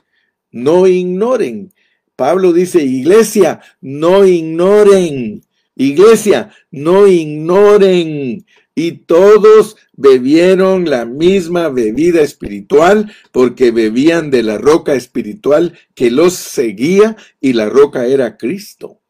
[0.51, 1.73] no ignoren.
[2.21, 5.43] Pablo dice, iglesia, no ignoren.
[5.75, 14.93] Iglesia, no ignoren y todos bebieron la misma bebida espiritual porque bebían de la roca
[14.93, 19.01] espiritual que los seguía y la roca era Cristo.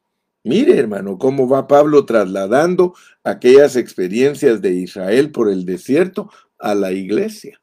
[0.44, 2.94] Mire, hermano, cómo va Pablo trasladando
[3.24, 7.60] aquellas experiencias de Israel por el desierto a la iglesia.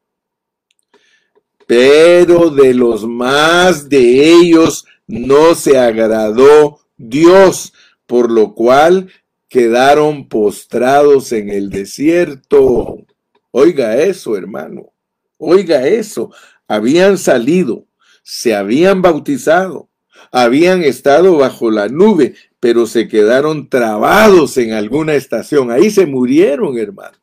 [1.66, 7.74] Pero de los más de ellos no se agradó Dios,
[8.06, 9.10] por lo cual
[9.50, 13.06] quedaron postrados en el desierto.
[13.52, 14.92] Oiga eso, hermano.
[15.38, 16.32] Oiga eso.
[16.68, 17.86] Habían salido,
[18.24, 19.90] se habían bautizado,
[20.32, 25.72] habían estado bajo la nube, pero se quedaron trabados en alguna estación.
[25.72, 27.18] Ahí se murieron, hermano.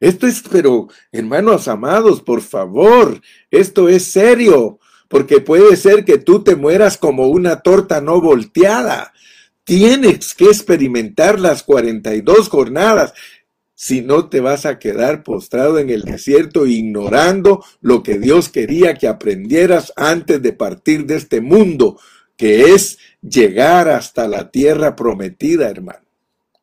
[0.00, 3.20] Esto es, pero, hermanos amados, por favor,
[3.52, 4.80] esto es serio,
[5.12, 9.12] porque puede ser que tú te mueras como una torta no volteada.
[9.62, 13.12] Tienes que experimentar las 42 jornadas.
[13.74, 18.94] Si no te vas a quedar postrado en el desierto ignorando lo que Dios quería
[18.94, 22.00] que aprendieras antes de partir de este mundo,
[22.38, 26.06] que es llegar hasta la tierra prometida, hermano.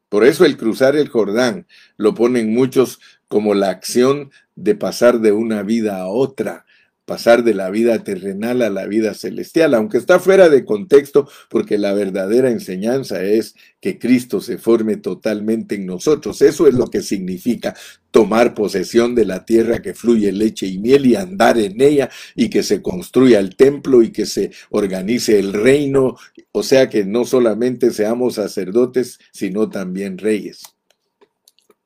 [0.10, 5.34] Por eso el cruzar el Jordán lo ponen muchos como la acción de pasar de
[5.34, 6.66] una vida a otra
[7.10, 11.80] pasar de la vida terrenal a la vida celestial, aunque está fuera de contexto, porque
[11.80, 16.44] la verdadera enseñanza es que Cristo se forme totalmente en nosotros.
[16.44, 17.76] Eso es lo que significa
[18.12, 22.52] tomar posesión de la tierra que fluye leche y miel y andar en ella y
[22.52, 26.16] que se construya el templo y que se organice el reino,
[26.52, 30.62] o sea que no solamente seamos sacerdotes, sino también reyes.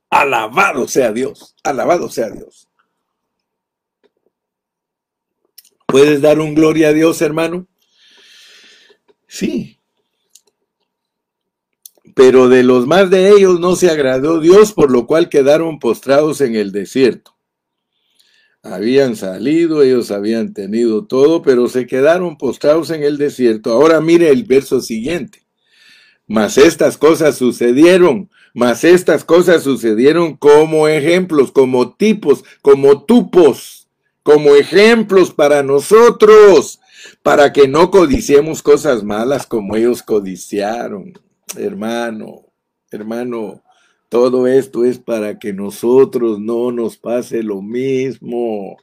[0.09, 2.67] Alabado sea Dios, alabado sea Dios.
[5.93, 7.67] ¿Puedes dar un gloria a Dios, hermano?
[9.27, 9.77] Sí.
[12.15, 16.41] Pero de los más de ellos no se agradó Dios, por lo cual quedaron postrados
[16.41, 17.37] en el desierto.
[18.63, 23.71] Habían salido, ellos habían tenido todo, pero se quedaron postrados en el desierto.
[23.71, 25.45] Ahora mire el verso siguiente.
[26.25, 33.82] Mas estas cosas sucedieron, mas estas cosas sucedieron como ejemplos, como tipos, como tupos
[34.23, 36.79] como ejemplos para nosotros,
[37.21, 41.13] para que no codiciemos cosas malas como ellos codiciaron.
[41.57, 42.45] Hermano,
[42.89, 43.61] hermano,
[44.09, 48.77] todo esto es para que nosotros no nos pase lo mismo.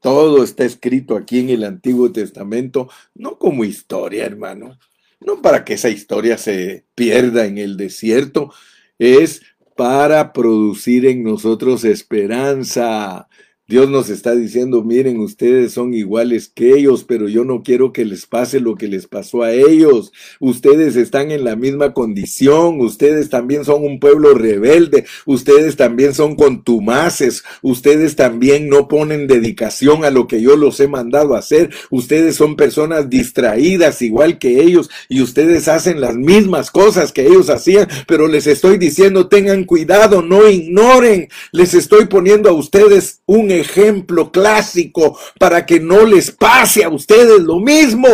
[0.00, 4.78] Todo está escrito aquí en el Antiguo Testamento, no como historia, hermano,
[5.20, 8.52] no para que esa historia se pierda en el desierto,
[8.98, 9.42] es
[9.76, 13.28] para producir en nosotros esperanza,
[13.68, 18.06] Dios nos está diciendo, miren, ustedes son iguales que ellos, pero yo no quiero que
[18.06, 20.10] les pase lo que les pasó a ellos.
[20.40, 26.34] Ustedes están en la misma condición, ustedes también son un pueblo rebelde, ustedes también son
[26.34, 31.68] contumaces, ustedes también no ponen dedicación a lo que yo los he mandado a hacer,
[31.90, 37.50] ustedes son personas distraídas igual que ellos y ustedes hacen las mismas cosas que ellos
[37.50, 43.57] hacían, pero les estoy diciendo, tengan cuidado, no ignoren, les estoy poniendo a ustedes un
[43.58, 48.08] ejemplo clásico para que no les pase a ustedes lo mismo.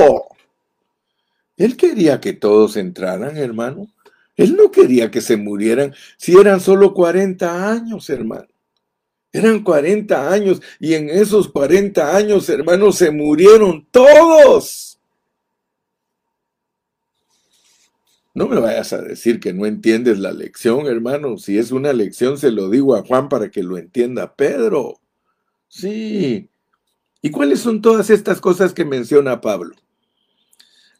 [1.56, 3.88] Él quería que todos entraran, hermano.
[4.36, 8.48] Él no quería que se murieran si eran solo 40 años, hermano.
[9.32, 15.00] Eran 40 años y en esos 40 años, hermano, se murieron todos.
[18.32, 21.38] No me vayas a decir que no entiendes la lección, hermano.
[21.38, 25.00] Si es una lección, se lo digo a Juan para que lo entienda Pedro.
[25.68, 26.48] Sí.
[27.22, 29.74] ¿Y cuáles son todas estas cosas que menciona Pablo?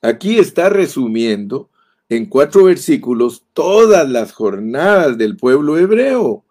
[0.01, 1.71] Aquí está resumiendo
[2.09, 6.45] en cuatro versículos todas las jornadas del pueblo hebreo.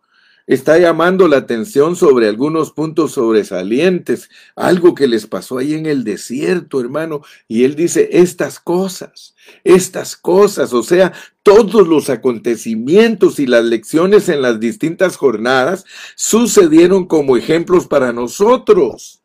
[0.46, 6.04] Está llamando la atención sobre algunos puntos sobresalientes, algo que les pasó ahí en el
[6.04, 7.22] desierto, hermano.
[7.48, 11.14] Y él dice, estas cosas, estas cosas, o sea,
[11.44, 15.86] todos los acontecimientos y las lecciones en las distintas jornadas
[16.16, 19.22] sucedieron como ejemplos para nosotros.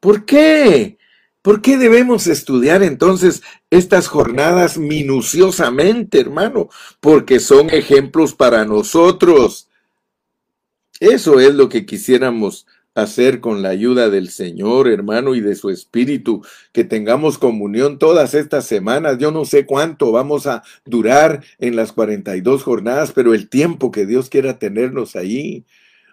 [0.00, 0.96] ¿Por qué?
[1.42, 6.68] ¿Por qué debemos estudiar entonces estas jornadas minuciosamente, hermano?
[7.00, 9.69] Porque son ejemplos para nosotros.
[11.00, 15.70] Eso es lo que quisiéramos hacer con la ayuda del Señor, hermano, y de su
[15.70, 16.42] Espíritu,
[16.72, 19.16] que tengamos comunión todas estas semanas.
[19.18, 24.04] Yo no sé cuánto vamos a durar en las 42 jornadas, pero el tiempo que
[24.04, 25.64] Dios quiera tenernos ahí,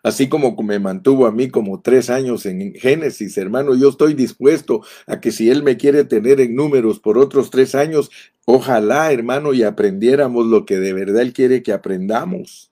[0.04, 4.84] así como me mantuvo a mí como tres años en Génesis, hermano, yo estoy dispuesto
[5.06, 8.10] a que si Él me quiere tener en números por otros tres años,
[8.46, 12.72] ojalá, hermano, y aprendiéramos lo que de verdad Él quiere que aprendamos.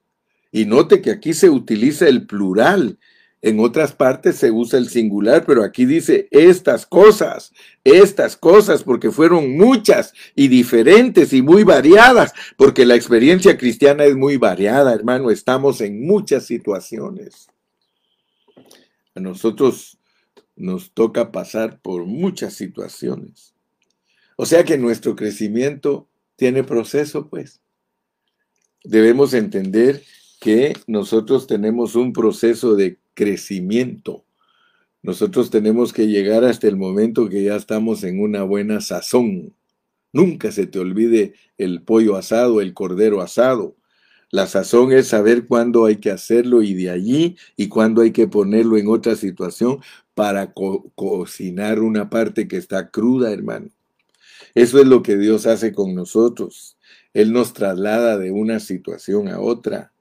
[0.56, 2.98] Y note que aquí se utiliza el plural.
[3.42, 7.52] En otras partes se usa el singular, pero aquí dice estas cosas,
[7.84, 14.16] estas cosas, porque fueron muchas y diferentes y muy variadas, porque la experiencia cristiana es
[14.16, 17.50] muy variada, hermano, estamos en muchas situaciones.
[19.14, 19.98] A nosotros
[20.56, 23.54] nos toca pasar por muchas situaciones.
[24.38, 27.60] O sea que nuestro crecimiento tiene proceso, pues.
[28.86, 30.02] Debemos entender
[30.46, 34.26] que nosotros tenemos un proceso de crecimiento.
[35.02, 39.56] Nosotros tenemos que llegar hasta el momento que ya estamos en una buena sazón.
[40.14, 43.76] Nunca se te olvide el pollo asado, el cordero asado.
[44.30, 48.28] La sazón es saber cuándo hay que hacerlo y de allí y cuándo hay que
[48.28, 49.80] ponerlo en otra situación
[50.14, 53.70] para cocinar una parte que está cruda, hermano.
[54.54, 56.78] Eso es lo que Dios hace con nosotros.
[57.16, 59.95] Él nos traslada de una situación a otra.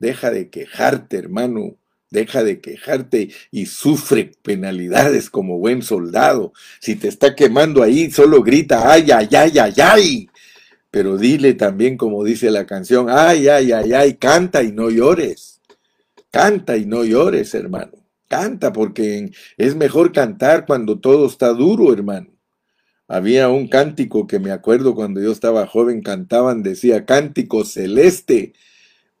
[0.00, 1.76] Deja de quejarte, hermano.
[2.10, 6.52] Deja de quejarte y sufre penalidades como buen soldado.
[6.80, 10.30] Si te está quemando ahí, solo grita, ay, ay, ay, ay, ay.
[10.90, 15.60] Pero dile también, como dice la canción, ay, ay, ay, ay, canta y no llores.
[16.32, 17.92] Canta y no llores, hermano.
[18.26, 22.30] Canta porque es mejor cantar cuando todo está duro, hermano.
[23.06, 28.54] Había un cántico que me acuerdo cuando yo estaba joven, cantaban, decía, cántico celeste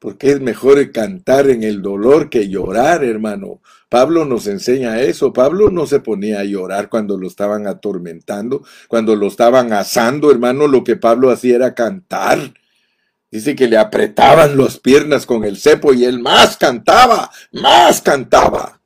[0.00, 3.60] porque es mejor cantar en el dolor que llorar, hermano.
[3.90, 5.32] Pablo nos enseña eso.
[5.32, 10.66] Pablo no se ponía a llorar cuando lo estaban atormentando, cuando lo estaban asando, hermano.
[10.66, 12.54] Lo que Pablo hacía era cantar.
[13.30, 18.79] Dice que le apretaban las piernas con el cepo y él más cantaba, más cantaba.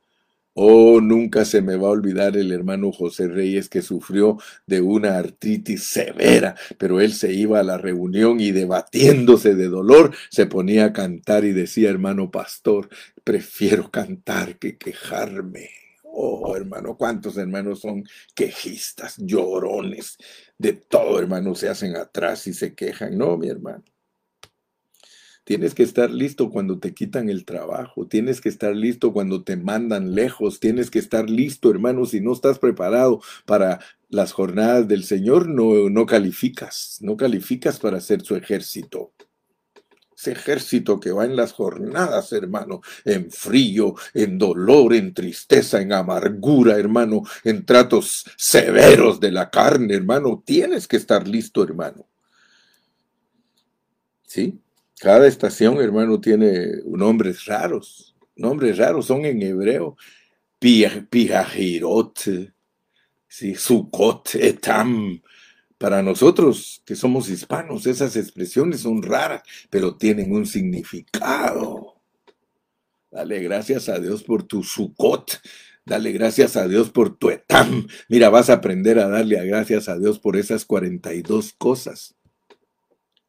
[0.57, 5.17] Oh, nunca se me va a olvidar el hermano José Reyes que sufrió de una
[5.17, 10.85] artritis severa, pero él se iba a la reunión y debatiéndose de dolor, se ponía
[10.85, 12.87] a cantar y decía, hermano pastor,
[13.25, 15.71] prefiero cantar que quejarme.
[16.03, 20.17] Oh, hermano, ¿cuántos hermanos son quejistas, llorones?
[20.57, 23.17] De todo, hermano, se hacen atrás y se quejan.
[23.17, 23.83] No, mi hermano.
[25.45, 29.55] Tienes que estar listo cuando te quitan el trabajo, tienes que estar listo cuando te
[29.55, 33.79] mandan lejos, tienes que estar listo, hermano, si no estás preparado para
[34.09, 39.13] las jornadas del Señor, no, calificas, no calificas para ser su ejército.
[40.17, 45.93] Ese ejército que va en las jornadas, hermano, en frío, en dolor, en tristeza, en
[45.93, 52.07] amargura, hermano, en tratos severos de la carne, hermano, tienes que estar listo, hermano.
[54.23, 54.59] ¿Sí?
[54.99, 58.15] Cada estación, hermano, tiene nombres raros.
[58.35, 59.97] Nombres raros son en hebreo.
[60.59, 62.19] Pijajirot,
[63.27, 65.21] sí, Sukot, Etam.
[65.77, 72.01] Para nosotros que somos hispanos, esas expresiones son raras, pero tienen un significado.
[73.11, 75.41] Dale gracias a Dios por tu Sukot.
[75.85, 77.87] Dale gracias a Dios por tu etam.
[78.09, 82.15] Mira, vas a aprender a darle gracias a Dios por esas 42 cosas.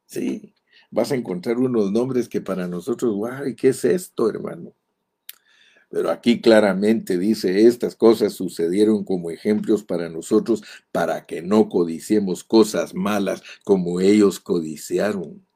[0.07, 0.55] Sí,
[0.91, 4.74] vas a encontrar unos nombres que para nosotros, guay, ¿qué es esto, hermano?
[5.89, 12.43] Pero aquí claramente dice, estas cosas sucedieron como ejemplos para nosotros para que no codiciemos
[12.43, 15.47] cosas malas como ellos codiciaron.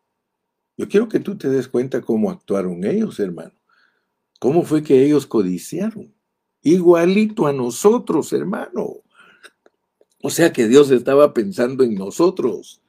[0.76, 3.52] Yo quiero que tú te des cuenta cómo actuaron ellos, hermano.
[4.38, 6.14] ¿Cómo fue que ellos codiciaron?
[6.62, 9.02] igualito a nosotros, hermano.
[10.22, 12.82] O sea que Dios estaba pensando en nosotros.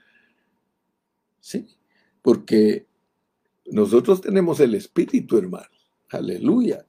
[1.39, 1.67] Sí,
[2.21, 2.85] porque
[3.65, 5.67] nosotros tenemos el Espíritu, hermano.
[6.09, 6.85] Aleluya.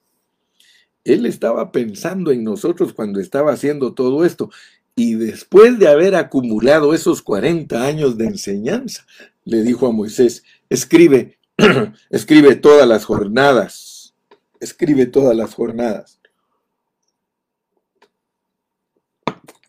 [1.04, 4.50] Él estaba pensando en nosotros cuando estaba haciendo todo esto.
[4.94, 9.06] Y después de haber acumulado esos 40 años de enseñanza,
[9.44, 11.38] le dijo a Moisés, escribe,
[12.10, 14.14] escribe todas las jornadas,
[14.60, 16.20] escribe todas las jornadas.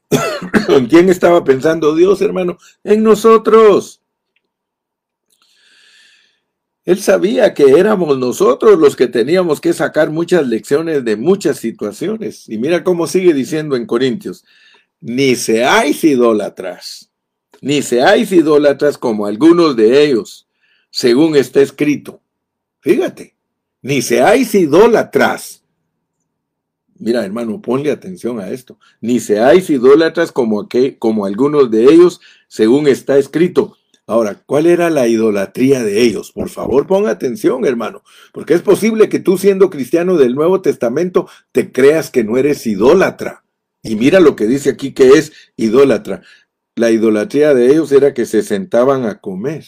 [0.68, 2.57] ¿En quién estaba pensando Dios, hermano?
[2.84, 4.03] En nosotros.
[6.86, 12.49] Él sabía que éramos nosotros los que teníamos que sacar muchas lecciones de muchas situaciones.
[12.49, 14.43] Y mira cómo sigue diciendo en Corintios,
[14.99, 17.09] ni seáis idólatras,
[17.61, 20.47] ni seáis idólatras como algunos de ellos,
[20.89, 22.21] según está escrito.
[22.81, 23.36] Fíjate,
[23.81, 25.63] ni seáis idólatras
[27.03, 28.77] Mira, hermano, ponle atención a esto.
[29.01, 30.69] Ni seáis idólatras como,
[30.99, 33.77] como algunos de ellos, según está escrito.
[34.06, 36.34] Ahora, ¿cuál era la idolatría de ellos?
[36.34, 41.30] Por favor, ponga atención, hermano, porque es posible que tú siendo cristiano del Nuevo Testamento
[41.54, 43.45] te creas que no eres idólatra.
[43.82, 46.22] Y mira lo que dice aquí que es idólatra.
[46.76, 49.64] La idolatría de ellos era que se sentaban a comer,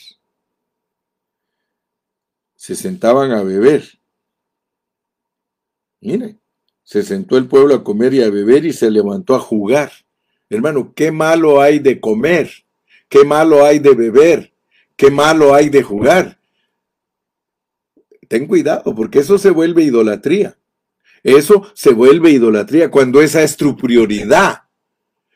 [2.56, 4.00] se sentaban a beber.
[6.02, 6.40] Mire,
[6.84, 9.92] se sentó el pueblo a comer y a beber y se levantó a jugar.
[10.50, 12.65] Hermano, ¿qué malo hay de comer?
[13.10, 14.54] ¿Qué malo hay de beber?
[14.96, 16.40] ¿Qué malo hay de jugar?
[18.28, 20.58] Ten cuidado, porque eso se vuelve idolatría.
[21.24, 24.64] Eso se vuelve idolatría cuando esa es tu prioridad.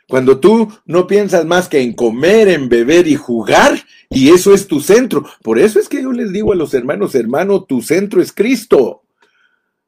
[0.07, 4.67] Cuando tú no piensas más que en comer, en beber y jugar, y eso es
[4.67, 5.23] tu centro.
[5.43, 9.03] Por eso es que yo les digo a los hermanos, hermano, tu centro es Cristo.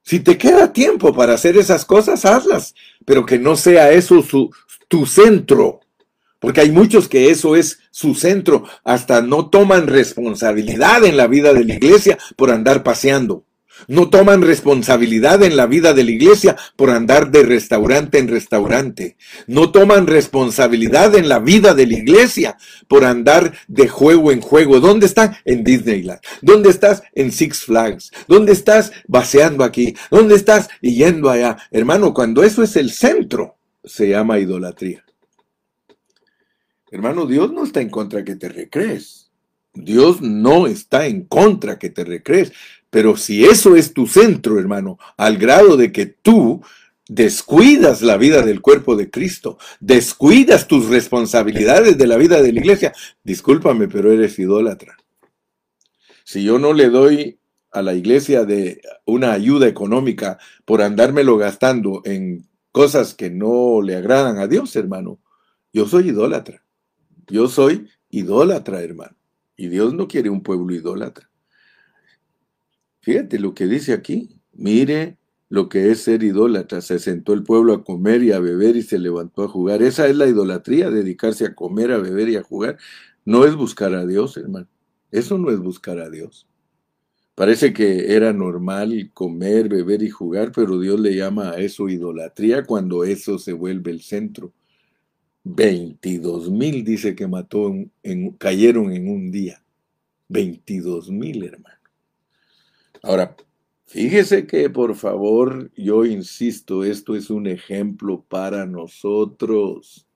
[0.04, 2.76] Si te queda tiempo para hacer esas cosas, hazlas,
[3.06, 4.24] pero que no sea eso
[4.88, 5.81] tu centro.
[6.42, 11.54] Porque hay muchos que eso es su centro, hasta no toman responsabilidad en la vida
[11.54, 13.46] de la iglesia por andar paseando.
[13.88, 19.18] No toman responsabilidad en la vida de la iglesia por andar de restaurante en restaurante.
[19.46, 24.80] No toman responsabilidad en la vida de la iglesia por andar de juego en juego.
[24.80, 25.38] ¿Dónde están?
[25.46, 26.22] En Disneyland.
[26.42, 27.04] ¿Dónde estás?
[27.14, 28.12] En Six Flags.
[28.28, 28.92] ¿Dónde estás?
[29.08, 29.96] Vaciando aquí.
[30.10, 30.70] ¿Dónde estás?
[30.82, 31.58] yendo allá.
[31.70, 35.04] Hermano, cuando eso es el centro, se llama idolatría.
[36.92, 39.32] Hermano, Dios no está en contra que te recrees.
[39.74, 42.52] Dios no está en contra que te recrees.
[42.90, 46.62] Pero si eso es tu centro, hermano, al grado de que tú
[47.08, 52.60] descuidas la vida del cuerpo de Cristo, descuidas tus responsabilidades de la vida de la
[52.60, 54.98] iglesia, discúlpame, pero eres idólatra.
[56.26, 57.40] Si yo no le doy
[57.72, 63.96] a la iglesia de una ayuda económica por andármelo gastando en cosas que no le
[63.96, 65.20] agradan a Dios, hermano,
[65.72, 66.64] yo soy idólatra.
[67.28, 69.16] Yo soy idólatra, hermano.
[69.56, 71.30] Y Dios no quiere un pueblo idólatra.
[73.02, 74.30] Fíjate lo que dice aquí.
[74.54, 75.18] Mire
[75.50, 76.82] lo que es ser idólatra.
[76.82, 79.82] Se sentó el pueblo a comer y a beber y se levantó a jugar.
[79.82, 82.78] Esa es la idolatría, dedicarse a comer, a beber y a jugar.
[83.26, 84.68] No es buscar a Dios, hermano.
[85.12, 86.48] Eso no es buscar a Dios.
[87.36, 92.66] Parece que era normal comer, beber y jugar, pero Dios le llama a eso idolatría
[92.66, 94.54] cuando eso se vuelve el centro.
[95.44, 97.74] 22 mil dice que mató,
[98.04, 99.64] en, cayeron en un día.
[100.30, 101.78] 22 mil, hermano.
[103.04, 103.36] Ahora,
[103.86, 110.08] fíjese que por favor, yo insisto, esto es un ejemplo para nosotros.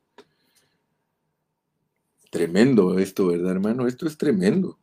[2.29, 3.87] Tremendo esto, ¿verdad, hermano?
[3.87, 4.77] Esto es tremendo.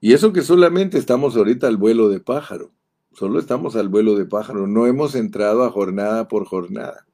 [0.00, 2.72] Y eso que solamente estamos ahorita al vuelo de pájaro.
[3.12, 4.66] Solo estamos al vuelo de pájaro.
[4.66, 7.06] No hemos entrado a jornada por jornada.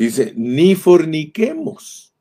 [0.00, 2.14] Dice, ni forniquemos.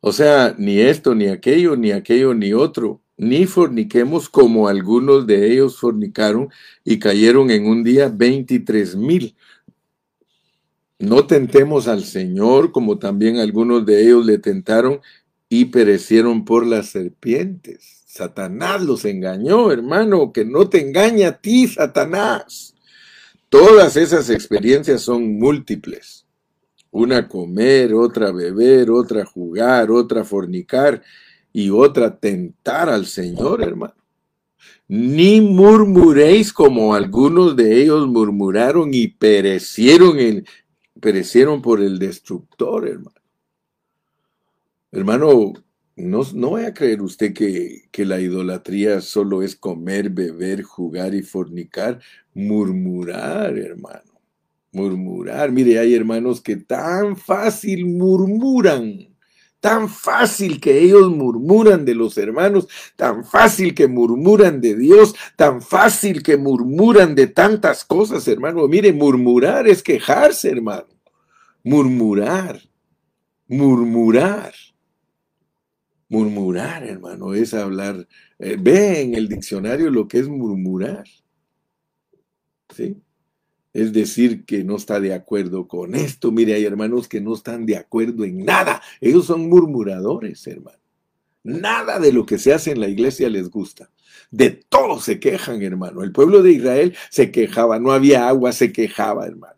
[0.00, 3.02] O sea, ni esto, ni aquello, ni aquello, ni otro.
[3.18, 6.48] ni forniquemos como algunos de ellos fornicaron
[6.82, 9.36] y cayeron en un día 23 mil.
[10.98, 15.02] No tentemos al Señor como también algunos de ellos le tentaron
[15.50, 18.02] y perecieron por las serpientes.
[18.06, 22.75] Satanás los engañó, hermano, que no te engaña a ti, Satanás.
[23.48, 26.26] Todas esas experiencias son múltiples.
[26.90, 31.02] Una comer, otra beber, otra jugar, otra fornicar
[31.52, 33.94] y otra tentar al Señor, hermano.
[34.88, 40.46] Ni murmuréis como algunos de ellos murmuraron y perecieron, en,
[41.00, 43.20] perecieron por el destructor, hermano.
[44.92, 45.52] Hermano,
[45.96, 51.22] no, no a creer usted que, que la idolatría solo es comer, beber, jugar y
[51.22, 52.00] fornicar,
[52.34, 54.12] murmurar, hermano.
[54.72, 55.50] Murmurar.
[55.52, 59.16] Mire, hay hermanos que tan fácil murmuran
[59.66, 65.60] tan fácil que ellos murmuran de los hermanos, tan fácil que murmuran de Dios, tan
[65.60, 68.68] fácil que murmuran de tantas cosas, hermano.
[68.68, 70.86] Mire, murmurar es quejarse, hermano.
[71.64, 72.60] Murmurar,
[73.48, 74.54] murmurar.
[76.08, 78.06] Murmurar, hermano, es hablar.
[78.38, 81.04] Eh, ve en el diccionario lo que es murmurar.
[82.74, 82.96] ¿Sí?
[83.76, 86.32] es decir, que no está de acuerdo con esto.
[86.32, 88.80] Mire, hay hermanos que no están de acuerdo en nada.
[89.02, 90.78] Ellos son murmuradores, hermano.
[91.42, 93.90] Nada de lo que se hace en la iglesia les gusta.
[94.30, 96.02] De todo se quejan, hermano.
[96.02, 97.78] El pueblo de Israel se quejaba.
[97.78, 99.55] No había agua, se quejaba, hermano.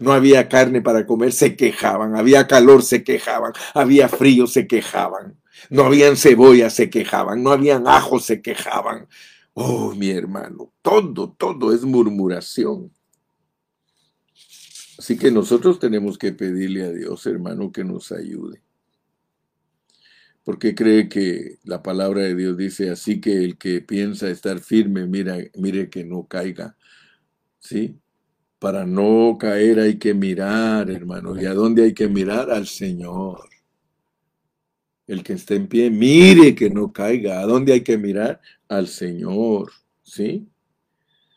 [0.00, 2.16] No había carne para comer, se quejaban.
[2.16, 3.52] Había calor, se quejaban.
[3.74, 5.36] Había frío, se quejaban.
[5.70, 7.42] No habían cebolla, se quejaban.
[7.42, 9.08] No habían ajos, se quejaban.
[9.54, 12.90] Oh, mi hermano, todo, todo es murmuración.
[14.98, 18.62] Así que nosotros tenemos que pedirle a Dios, hermano, que nos ayude.
[20.44, 25.06] Porque cree que la palabra de Dios dice así que el que piensa estar firme,
[25.06, 26.76] mira, mire que no caiga.
[27.60, 27.98] ¿Sí?
[28.64, 31.38] Para no caer hay que mirar, hermano.
[31.38, 32.50] ¿Y a dónde hay que mirar?
[32.50, 33.50] Al Señor.
[35.06, 37.40] El que está en pie, mire que no caiga.
[37.40, 38.40] ¿A dónde hay que mirar?
[38.66, 39.70] Al Señor.
[40.02, 40.48] ¿Sí?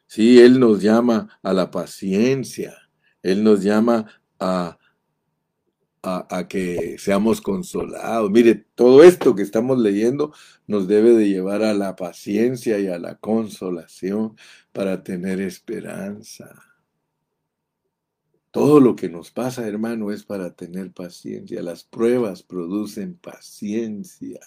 [0.06, 2.74] Sí, Él nos llama a la paciencia.
[3.22, 4.06] Él nos llama
[4.40, 4.78] a,
[6.02, 8.32] a, que seamos consolados.
[8.32, 10.32] Mire, todo esto que estamos leyendo
[10.66, 14.38] nos debe de llevar a la paciencia y a la consolación
[14.72, 16.64] para tener esperanza.
[18.52, 21.62] Todo lo que nos pasa, hermano, es para tener paciencia.
[21.62, 24.40] Las pruebas producen paciencia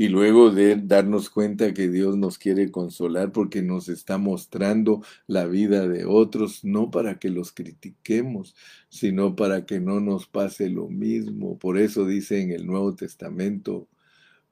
[0.00, 5.44] y luego de darnos cuenta que Dios nos quiere consolar porque nos está mostrando la
[5.44, 8.56] vida de otros, no para que los critiquemos,
[8.88, 11.58] sino para que no nos pase lo mismo.
[11.58, 13.88] Por eso dice en el Nuevo Testamento,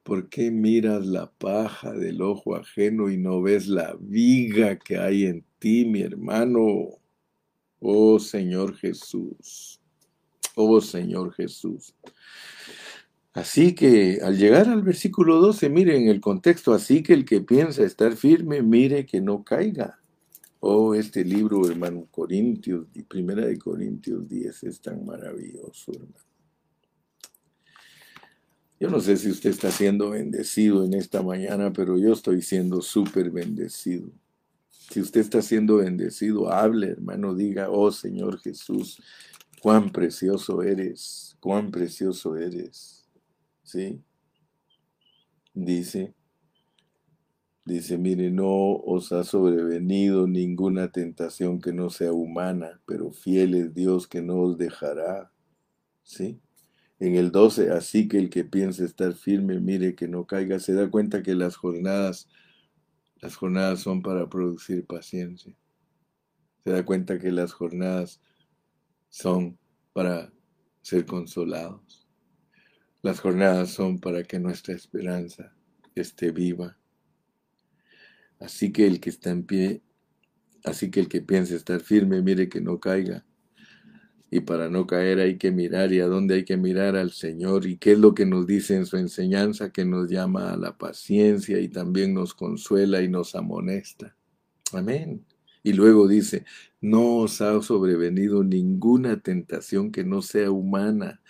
[0.03, 5.25] ¿por qué miras la paja del ojo ajeno y no ves la viga que hay
[5.25, 6.98] en ti, mi hermano?
[7.79, 9.79] Oh Señor Jesús,
[10.55, 11.95] oh Señor Jesús.
[13.33, 17.83] Así que al llegar al versículo 12, miren el contexto, así que el que piensa
[17.83, 19.99] estar firme, mire que no caiga.
[20.61, 26.25] Oh, este libro, hermano, Corintios, primera de Corintios 10, es tan maravilloso, hermano.
[28.79, 32.81] Yo no sé si usted está siendo bendecido en esta mañana, pero yo estoy siendo
[32.81, 34.09] súper bendecido.
[34.89, 39.01] Si usted está siendo bendecido, hable, hermano, diga, oh Señor Jesús,
[39.61, 42.99] cuán precioso eres, cuán precioso eres.
[43.69, 44.01] ¿sí?
[45.53, 46.15] Dice,
[47.65, 53.73] dice, mire, no os ha sobrevenido ninguna tentación que no sea humana, pero fiel es
[53.75, 55.31] Dios que no os dejará,
[56.01, 56.39] ¿sí?
[56.99, 60.73] En el 12, así que el que piense estar firme, mire que no caiga, se
[60.73, 62.27] da cuenta que las jornadas,
[63.21, 65.53] las jornadas son para producir paciencia.
[66.63, 68.21] Se da cuenta que las jornadas
[69.09, 69.57] son
[69.93, 70.31] para
[70.81, 72.07] ser consolados.
[73.01, 75.53] Las jornadas son para que nuestra esperanza
[75.95, 76.77] esté viva.
[78.39, 79.81] Así que el que está en pie,
[80.63, 83.25] así que el que piense estar firme, mire que no caiga.
[84.31, 87.65] Y para no caer hay que mirar y a dónde hay que mirar al Señor.
[87.65, 89.71] ¿Y qué es lo que nos dice en su enseñanza?
[89.71, 94.15] Que nos llama a la paciencia y también nos consuela y nos amonesta.
[94.73, 95.25] Amén.
[95.63, 96.45] Y luego dice,
[96.81, 101.21] no os ha sobrevenido ninguna tentación que no sea humana,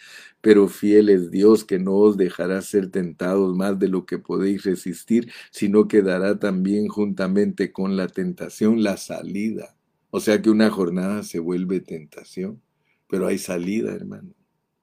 [0.41, 4.63] pero fiel es Dios que no os dejará ser tentados más de lo que podéis
[4.63, 9.75] resistir, sino que dará también juntamente con la tentación la salida.
[10.11, 12.61] O sea que una jornada se vuelve tentación,
[13.09, 14.33] pero hay salida, hermano.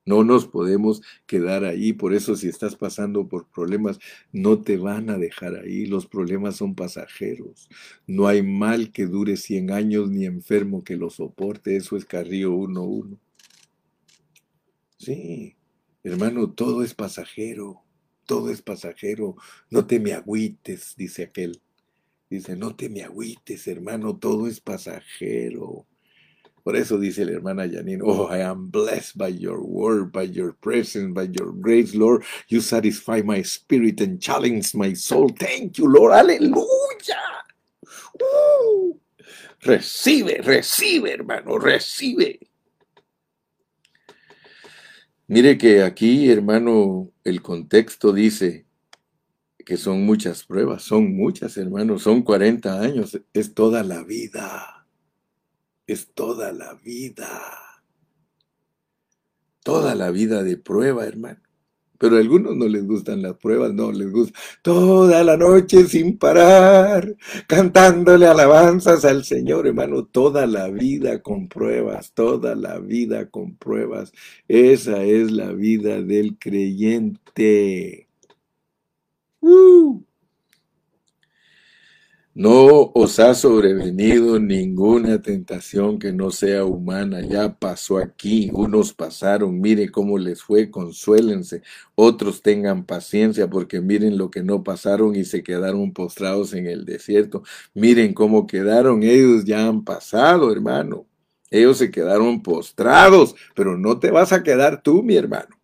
[0.05, 1.93] No nos podemos quedar ahí.
[1.93, 3.99] Por eso si estás pasando por problemas,
[4.33, 5.87] no te van a dejar ahí.
[5.87, 7.68] Los problemas son pasajeros.
[8.07, 11.77] No hay mal que dure 100 años ni enfermo que lo soporte.
[11.77, 13.18] Eso es Carrillo 1.1.
[14.99, 15.57] Sí,
[16.05, 17.83] hermano, todo es pasajero.
[18.27, 19.37] Todo es pasajero.
[19.70, 21.61] No te me agüites, dice aquel.
[22.31, 25.87] Dice, no te me agüites, hermano, todo es pasajero.
[26.66, 30.52] Por eso dice la hermana Janine, oh, I am blessed by your word, by your
[30.52, 32.24] presence, by your grace, Lord.
[32.48, 35.28] You satisfy my spirit and challenge my soul.
[35.28, 36.14] Thank you, Lord.
[36.14, 37.22] Aleluya.
[39.60, 42.40] Recibe, recibe, hermano, recibe.
[45.28, 48.66] Mire que aquí, hermano, el contexto dice
[49.64, 54.76] que son muchas pruebas, son muchas, hermano, son 40 años, es toda la vida
[55.87, 57.28] es toda la vida.
[59.62, 61.41] Toda la vida de prueba, hermano.
[61.99, 66.18] Pero a algunos no les gustan las pruebas, no les gusta toda la noche sin
[66.18, 67.16] parar,
[67.47, 74.12] cantándole alabanzas al Señor, hermano, toda la vida con pruebas, toda la vida con pruebas.
[74.47, 78.09] Esa es la vida del creyente.
[79.41, 80.05] ¡Uh!
[82.37, 87.22] No os ha sobrevenido ninguna tentación que no sea humana.
[87.22, 88.51] Ya pasó aquí.
[88.53, 89.59] Unos pasaron.
[89.59, 90.70] Mire cómo les fue.
[90.70, 91.62] Consuélense.
[91.95, 96.84] Otros tengan paciencia porque miren lo que no pasaron y se quedaron postrados en el
[96.84, 97.43] desierto.
[97.72, 99.03] Miren cómo quedaron.
[99.03, 101.07] Ellos ya han pasado, hermano.
[101.51, 103.34] Ellos se quedaron postrados.
[103.55, 105.57] Pero no te vas a quedar tú, mi hermano.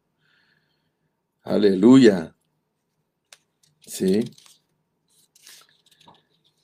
[1.42, 2.34] Aleluya.
[3.86, 4.24] Sí.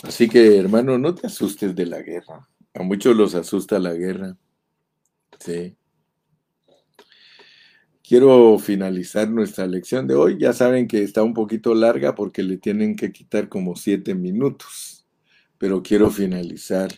[0.02, 2.48] Así que, hermano, no te asustes de la guerra.
[2.74, 4.36] A muchos los asusta la guerra.
[5.40, 5.76] Sí.
[8.02, 10.38] Quiero finalizar nuestra lección de hoy.
[10.38, 15.06] Ya saben que está un poquito larga porque le tienen que quitar como siete minutos.
[15.58, 16.90] Pero quiero finalizar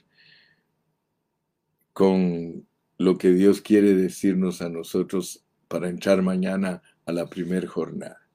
[1.94, 2.66] con
[2.98, 8.28] lo que Dios quiere decirnos a nosotros para entrar mañana a la primer jornada.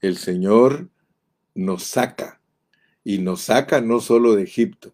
[0.00, 0.90] El Señor
[1.54, 2.39] nos saca
[3.04, 4.92] y nos saca no solo de Egipto,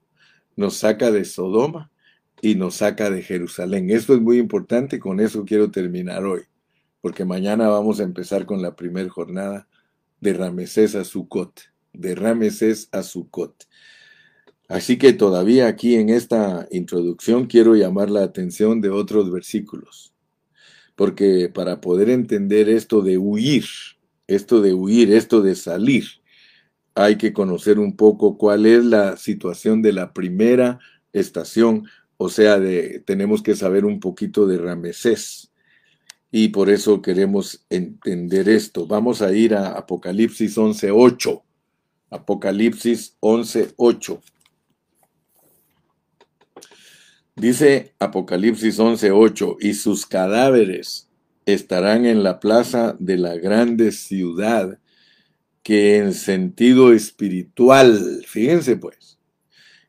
[0.56, 1.90] nos saca de Sodoma
[2.40, 3.90] y nos saca de Jerusalén.
[3.90, 6.42] Esto es muy importante, con eso quiero terminar hoy,
[7.00, 9.68] porque mañana vamos a empezar con la primera jornada
[10.20, 11.60] de Ramesés a Sucot,
[11.92, 13.66] de Ramesés a Sucot.
[14.68, 20.12] Así que todavía aquí en esta introducción quiero llamar la atención de otros versículos,
[20.96, 23.64] porque para poder entender esto de huir,
[24.26, 26.04] esto de huir, esto de salir,
[26.96, 30.80] hay que conocer un poco cuál es la situación de la primera
[31.12, 31.86] estación,
[32.16, 32.58] o sea,
[33.04, 35.52] tenemos que saber un poquito de Ramesés.
[36.32, 38.86] Y por eso queremos entender esto.
[38.86, 41.42] Vamos a ir a Apocalipsis 11.8.
[42.10, 44.20] Apocalipsis 11.8.
[47.36, 51.10] Dice Apocalipsis 11.8, y sus cadáveres
[51.44, 54.78] estarán en la plaza de la grande ciudad
[55.66, 59.18] que en sentido espiritual, fíjense pues,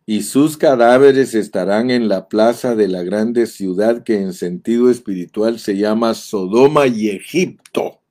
[0.08, 5.60] y sus cadáveres estarán en la plaza de la grande ciudad que en sentido espiritual
[5.60, 8.02] se llama Sodoma y Egipto,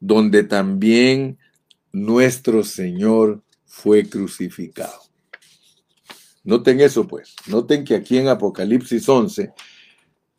[0.00, 1.36] donde también
[1.92, 5.02] nuestro Señor fue crucificado.
[6.42, 9.52] Noten eso pues, noten que aquí en Apocalipsis 11,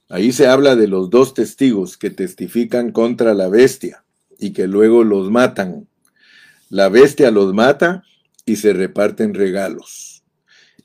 [0.09, 4.03] ahí se habla de los dos testigos que testifican contra la bestia
[4.39, 5.88] y que luego los matan
[6.69, 8.03] la bestia los mata
[8.45, 10.23] y se reparten regalos.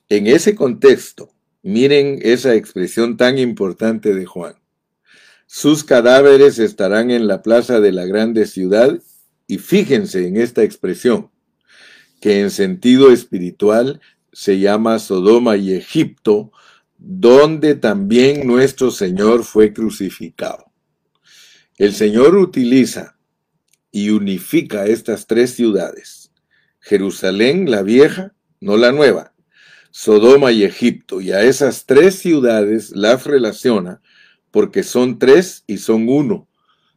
[0.09, 4.55] En ese contexto, miren esa expresión tan importante de Juan.
[5.47, 8.99] Sus cadáveres estarán en la plaza de la grande ciudad
[9.47, 11.30] y fíjense en esta expresión,
[12.20, 14.01] que en sentido espiritual
[14.32, 16.51] se llama Sodoma y Egipto,
[16.99, 20.64] donde también nuestro Señor fue crucificado.
[21.76, 23.14] El Señor utiliza
[23.95, 26.32] y unifica estas tres ciudades,
[26.80, 29.34] Jerusalén la vieja, no la nueva,
[29.92, 34.03] Sodoma y Egipto, y a esas tres ciudades las relaciona
[34.51, 36.49] porque son tres y son uno,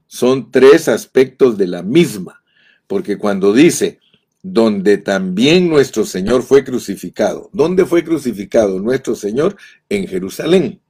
[0.07, 2.43] son tres aspectos de la misma,
[2.87, 3.99] porque cuando dice,
[4.41, 9.55] donde también nuestro Señor fue crucificado, ¿dónde fue crucificado nuestro Señor?
[9.87, 10.81] En Jerusalén.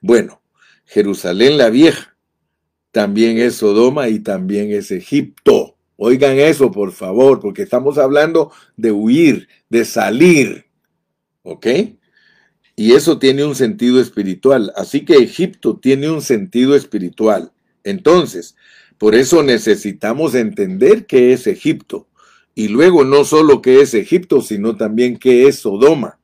[0.00, 0.42] Bueno,
[0.84, 2.17] Jerusalén la vieja,
[2.98, 5.76] también es Sodoma y también es Egipto.
[5.94, 10.64] Oigan eso, por favor, porque estamos hablando de huir, de salir.
[11.44, 11.68] ¿Ok?
[12.74, 14.72] Y eso tiene un sentido espiritual.
[14.74, 17.52] Así que Egipto tiene un sentido espiritual.
[17.84, 18.56] Entonces,
[18.98, 22.08] por eso necesitamos entender qué es Egipto.
[22.56, 26.18] Y luego no solo qué es Egipto, sino también qué es Sodoma.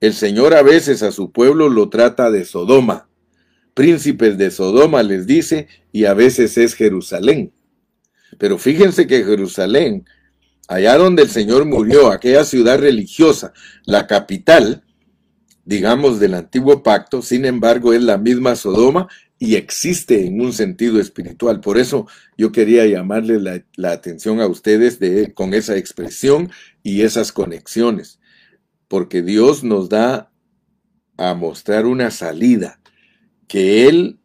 [0.00, 3.09] El Señor a veces a su pueblo lo trata de Sodoma.
[3.74, 7.52] Príncipes de Sodoma les dice, y a veces es Jerusalén.
[8.38, 10.04] Pero fíjense que Jerusalén,
[10.68, 13.52] allá donde el Señor murió, aquella ciudad religiosa,
[13.84, 14.84] la capital,
[15.64, 19.08] digamos, del antiguo pacto, sin embargo, es la misma Sodoma
[19.38, 21.60] y existe en un sentido espiritual.
[21.60, 22.06] Por eso
[22.36, 26.50] yo quería llamarle la, atención a ustedes de, con esa expresión
[26.82, 28.20] y esas conexiones,
[28.86, 30.30] porque Dios nos da
[31.16, 32.79] a mostrar una salida
[33.50, 34.20] que Él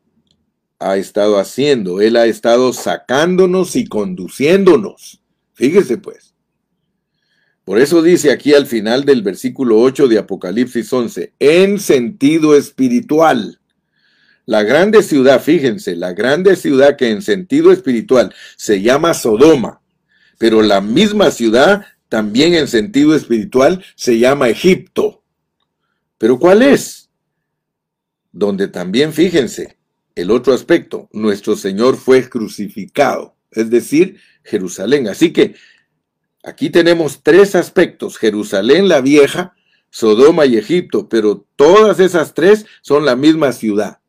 [0.78, 2.00] ha estado haciendo.
[2.00, 5.20] Él ha estado sacándonos y conduciéndonos.
[5.54, 6.36] Fíjese pues.
[7.64, 13.60] Por eso dice aquí al final del versículo 8 de Apocalipsis 11, en sentido espiritual.
[14.46, 19.82] La grande ciudad, fíjense, la grande ciudad que en sentido espiritual se llama Sodoma,
[20.38, 25.24] pero la misma ciudad también en sentido espiritual se llama Egipto.
[26.20, 27.05] ¿Pero cuál es?
[28.36, 29.78] Donde también, fíjense,
[30.14, 35.08] el otro aspecto, nuestro Señor fue crucificado, es decir, Jerusalén.
[35.08, 35.56] Así que
[36.44, 39.56] aquí tenemos tres aspectos, Jerusalén la vieja,
[39.90, 44.00] Sodoma y Egipto, pero todas esas tres son la misma ciudad.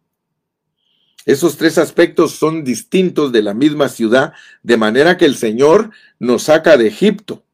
[1.24, 4.32] Esos tres aspectos son distintos de la misma ciudad,
[4.64, 7.44] de manera que el Señor nos saca de Egipto.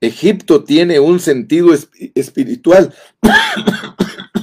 [0.00, 1.74] Egipto tiene un sentido
[2.14, 2.94] espiritual.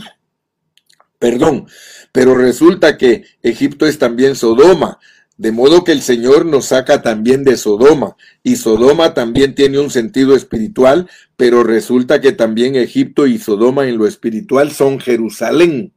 [1.20, 1.68] Perdón,
[2.12, 5.00] pero resulta que Egipto es también Sodoma,
[5.38, 9.90] de modo que el Señor nos saca también de Sodoma, y Sodoma también tiene un
[9.90, 15.94] sentido espiritual, pero resulta que también Egipto y Sodoma en lo espiritual son Jerusalén,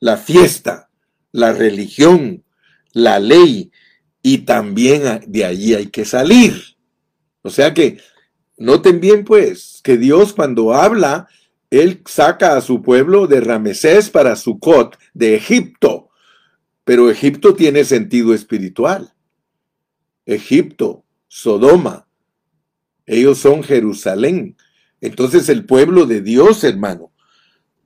[0.00, 0.90] la fiesta,
[1.32, 2.44] la religión,
[2.92, 3.70] la ley,
[4.22, 6.76] y también de allí hay que salir.
[7.42, 7.98] O sea que,
[8.56, 11.28] noten bien pues, que Dios cuando habla,
[11.70, 16.10] Él saca a su pueblo de Ramesés para Sucot, de Egipto,
[16.84, 19.12] pero Egipto tiene sentido espiritual.
[20.24, 22.08] Egipto, Sodoma,
[23.06, 24.56] ellos son Jerusalén.
[25.00, 27.12] Entonces el pueblo de Dios, hermano,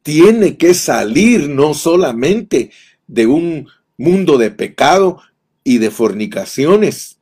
[0.03, 2.71] tiene que salir no solamente
[3.07, 5.21] de un mundo de pecado
[5.65, 7.21] y de fornicaciones,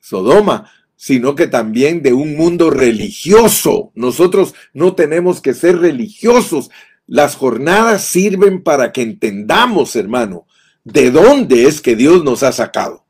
[0.00, 0.70] Sodoma,
[1.02, 3.90] sino que también de un mundo religioso.
[3.96, 6.70] Nosotros no tenemos que ser religiosos.
[7.08, 10.46] Las jornadas sirven para que entendamos, hermano,
[10.84, 13.04] de dónde es que Dios nos ha sacado.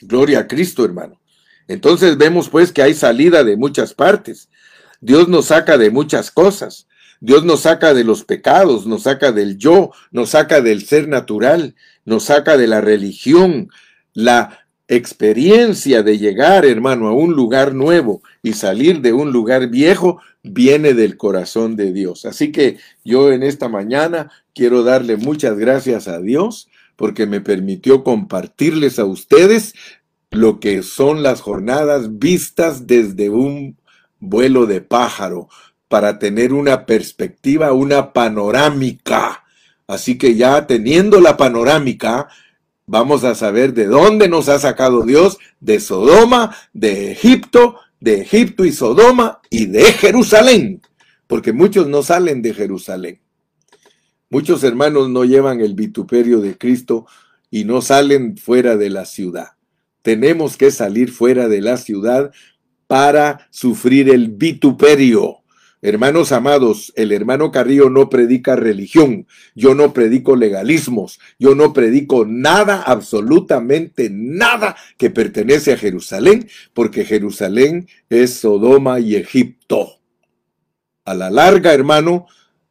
[0.00, 1.20] Gloria a Cristo, hermano.
[1.68, 4.48] Entonces vemos pues que hay salida de muchas partes.
[5.02, 6.88] Dios nos saca de muchas cosas.
[7.20, 11.74] Dios nos saca de los pecados, nos saca del yo, nos saca del ser natural,
[12.06, 13.68] nos saca de la religión,
[14.14, 20.20] la experiencia de llegar, hermano, a un lugar nuevo y salir de un lugar viejo
[20.42, 22.24] viene del corazón de Dios.
[22.24, 28.04] Así que yo en esta mañana quiero darle muchas gracias a Dios porque me permitió
[28.04, 29.74] compartirles a ustedes
[30.30, 33.76] lo que son las jornadas vistas desde un
[34.18, 35.48] vuelo de pájaro,
[35.88, 39.44] para tener una perspectiva, una panorámica.
[39.86, 42.28] Así que ya teniendo la panorámica,
[42.86, 48.64] vamos a saber de dónde nos ha sacado Dios, de Sodoma, de Egipto, de Egipto
[48.64, 50.82] y Sodoma y de Jerusalén,
[51.26, 53.20] porque muchos no salen de Jerusalén.
[54.30, 57.06] Muchos hermanos no llevan el vituperio de Cristo
[57.50, 59.50] y no salen fuera de la ciudad.
[60.02, 62.32] Tenemos que salir fuera de la ciudad
[62.86, 65.38] para sufrir el vituperio.
[65.86, 72.26] Hermanos amados, el hermano Carrillo no predica religión, yo no predico legalismos, yo no predico
[72.26, 80.00] nada, absolutamente nada que pertenece a Jerusalén, porque Jerusalén es Sodoma y Egipto.
[81.04, 82.26] A la larga, hermano,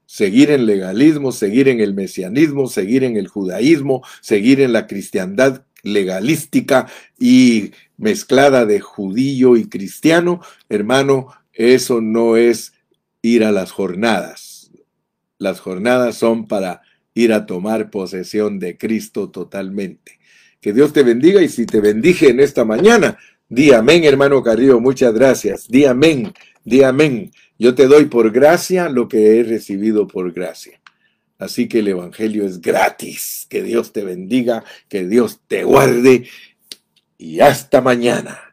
[0.06, 5.64] seguir en legalismo, seguir en el mesianismo, seguir en el judaísmo, seguir en la cristiandad
[5.84, 6.88] legalística
[7.18, 12.75] y mezclada de judío y cristiano, hermano, eso no es
[13.26, 14.72] ir a las jornadas.
[15.38, 16.82] Las jornadas son para
[17.14, 20.20] ir a tomar posesión de Cristo totalmente.
[20.62, 23.18] Que Dios te bendiga y si te bendije en esta mañana,
[23.50, 25.68] di amén, hermano Carrillo, muchas gracias.
[25.68, 27.32] Di amén, di amén.
[27.58, 30.80] Yo te doy por gracia lo que he recibido por gracia.
[31.38, 33.48] Así que el Evangelio es gratis.
[33.50, 36.28] Que Dios te bendiga, que Dios te guarde
[37.18, 38.45] y hasta mañana.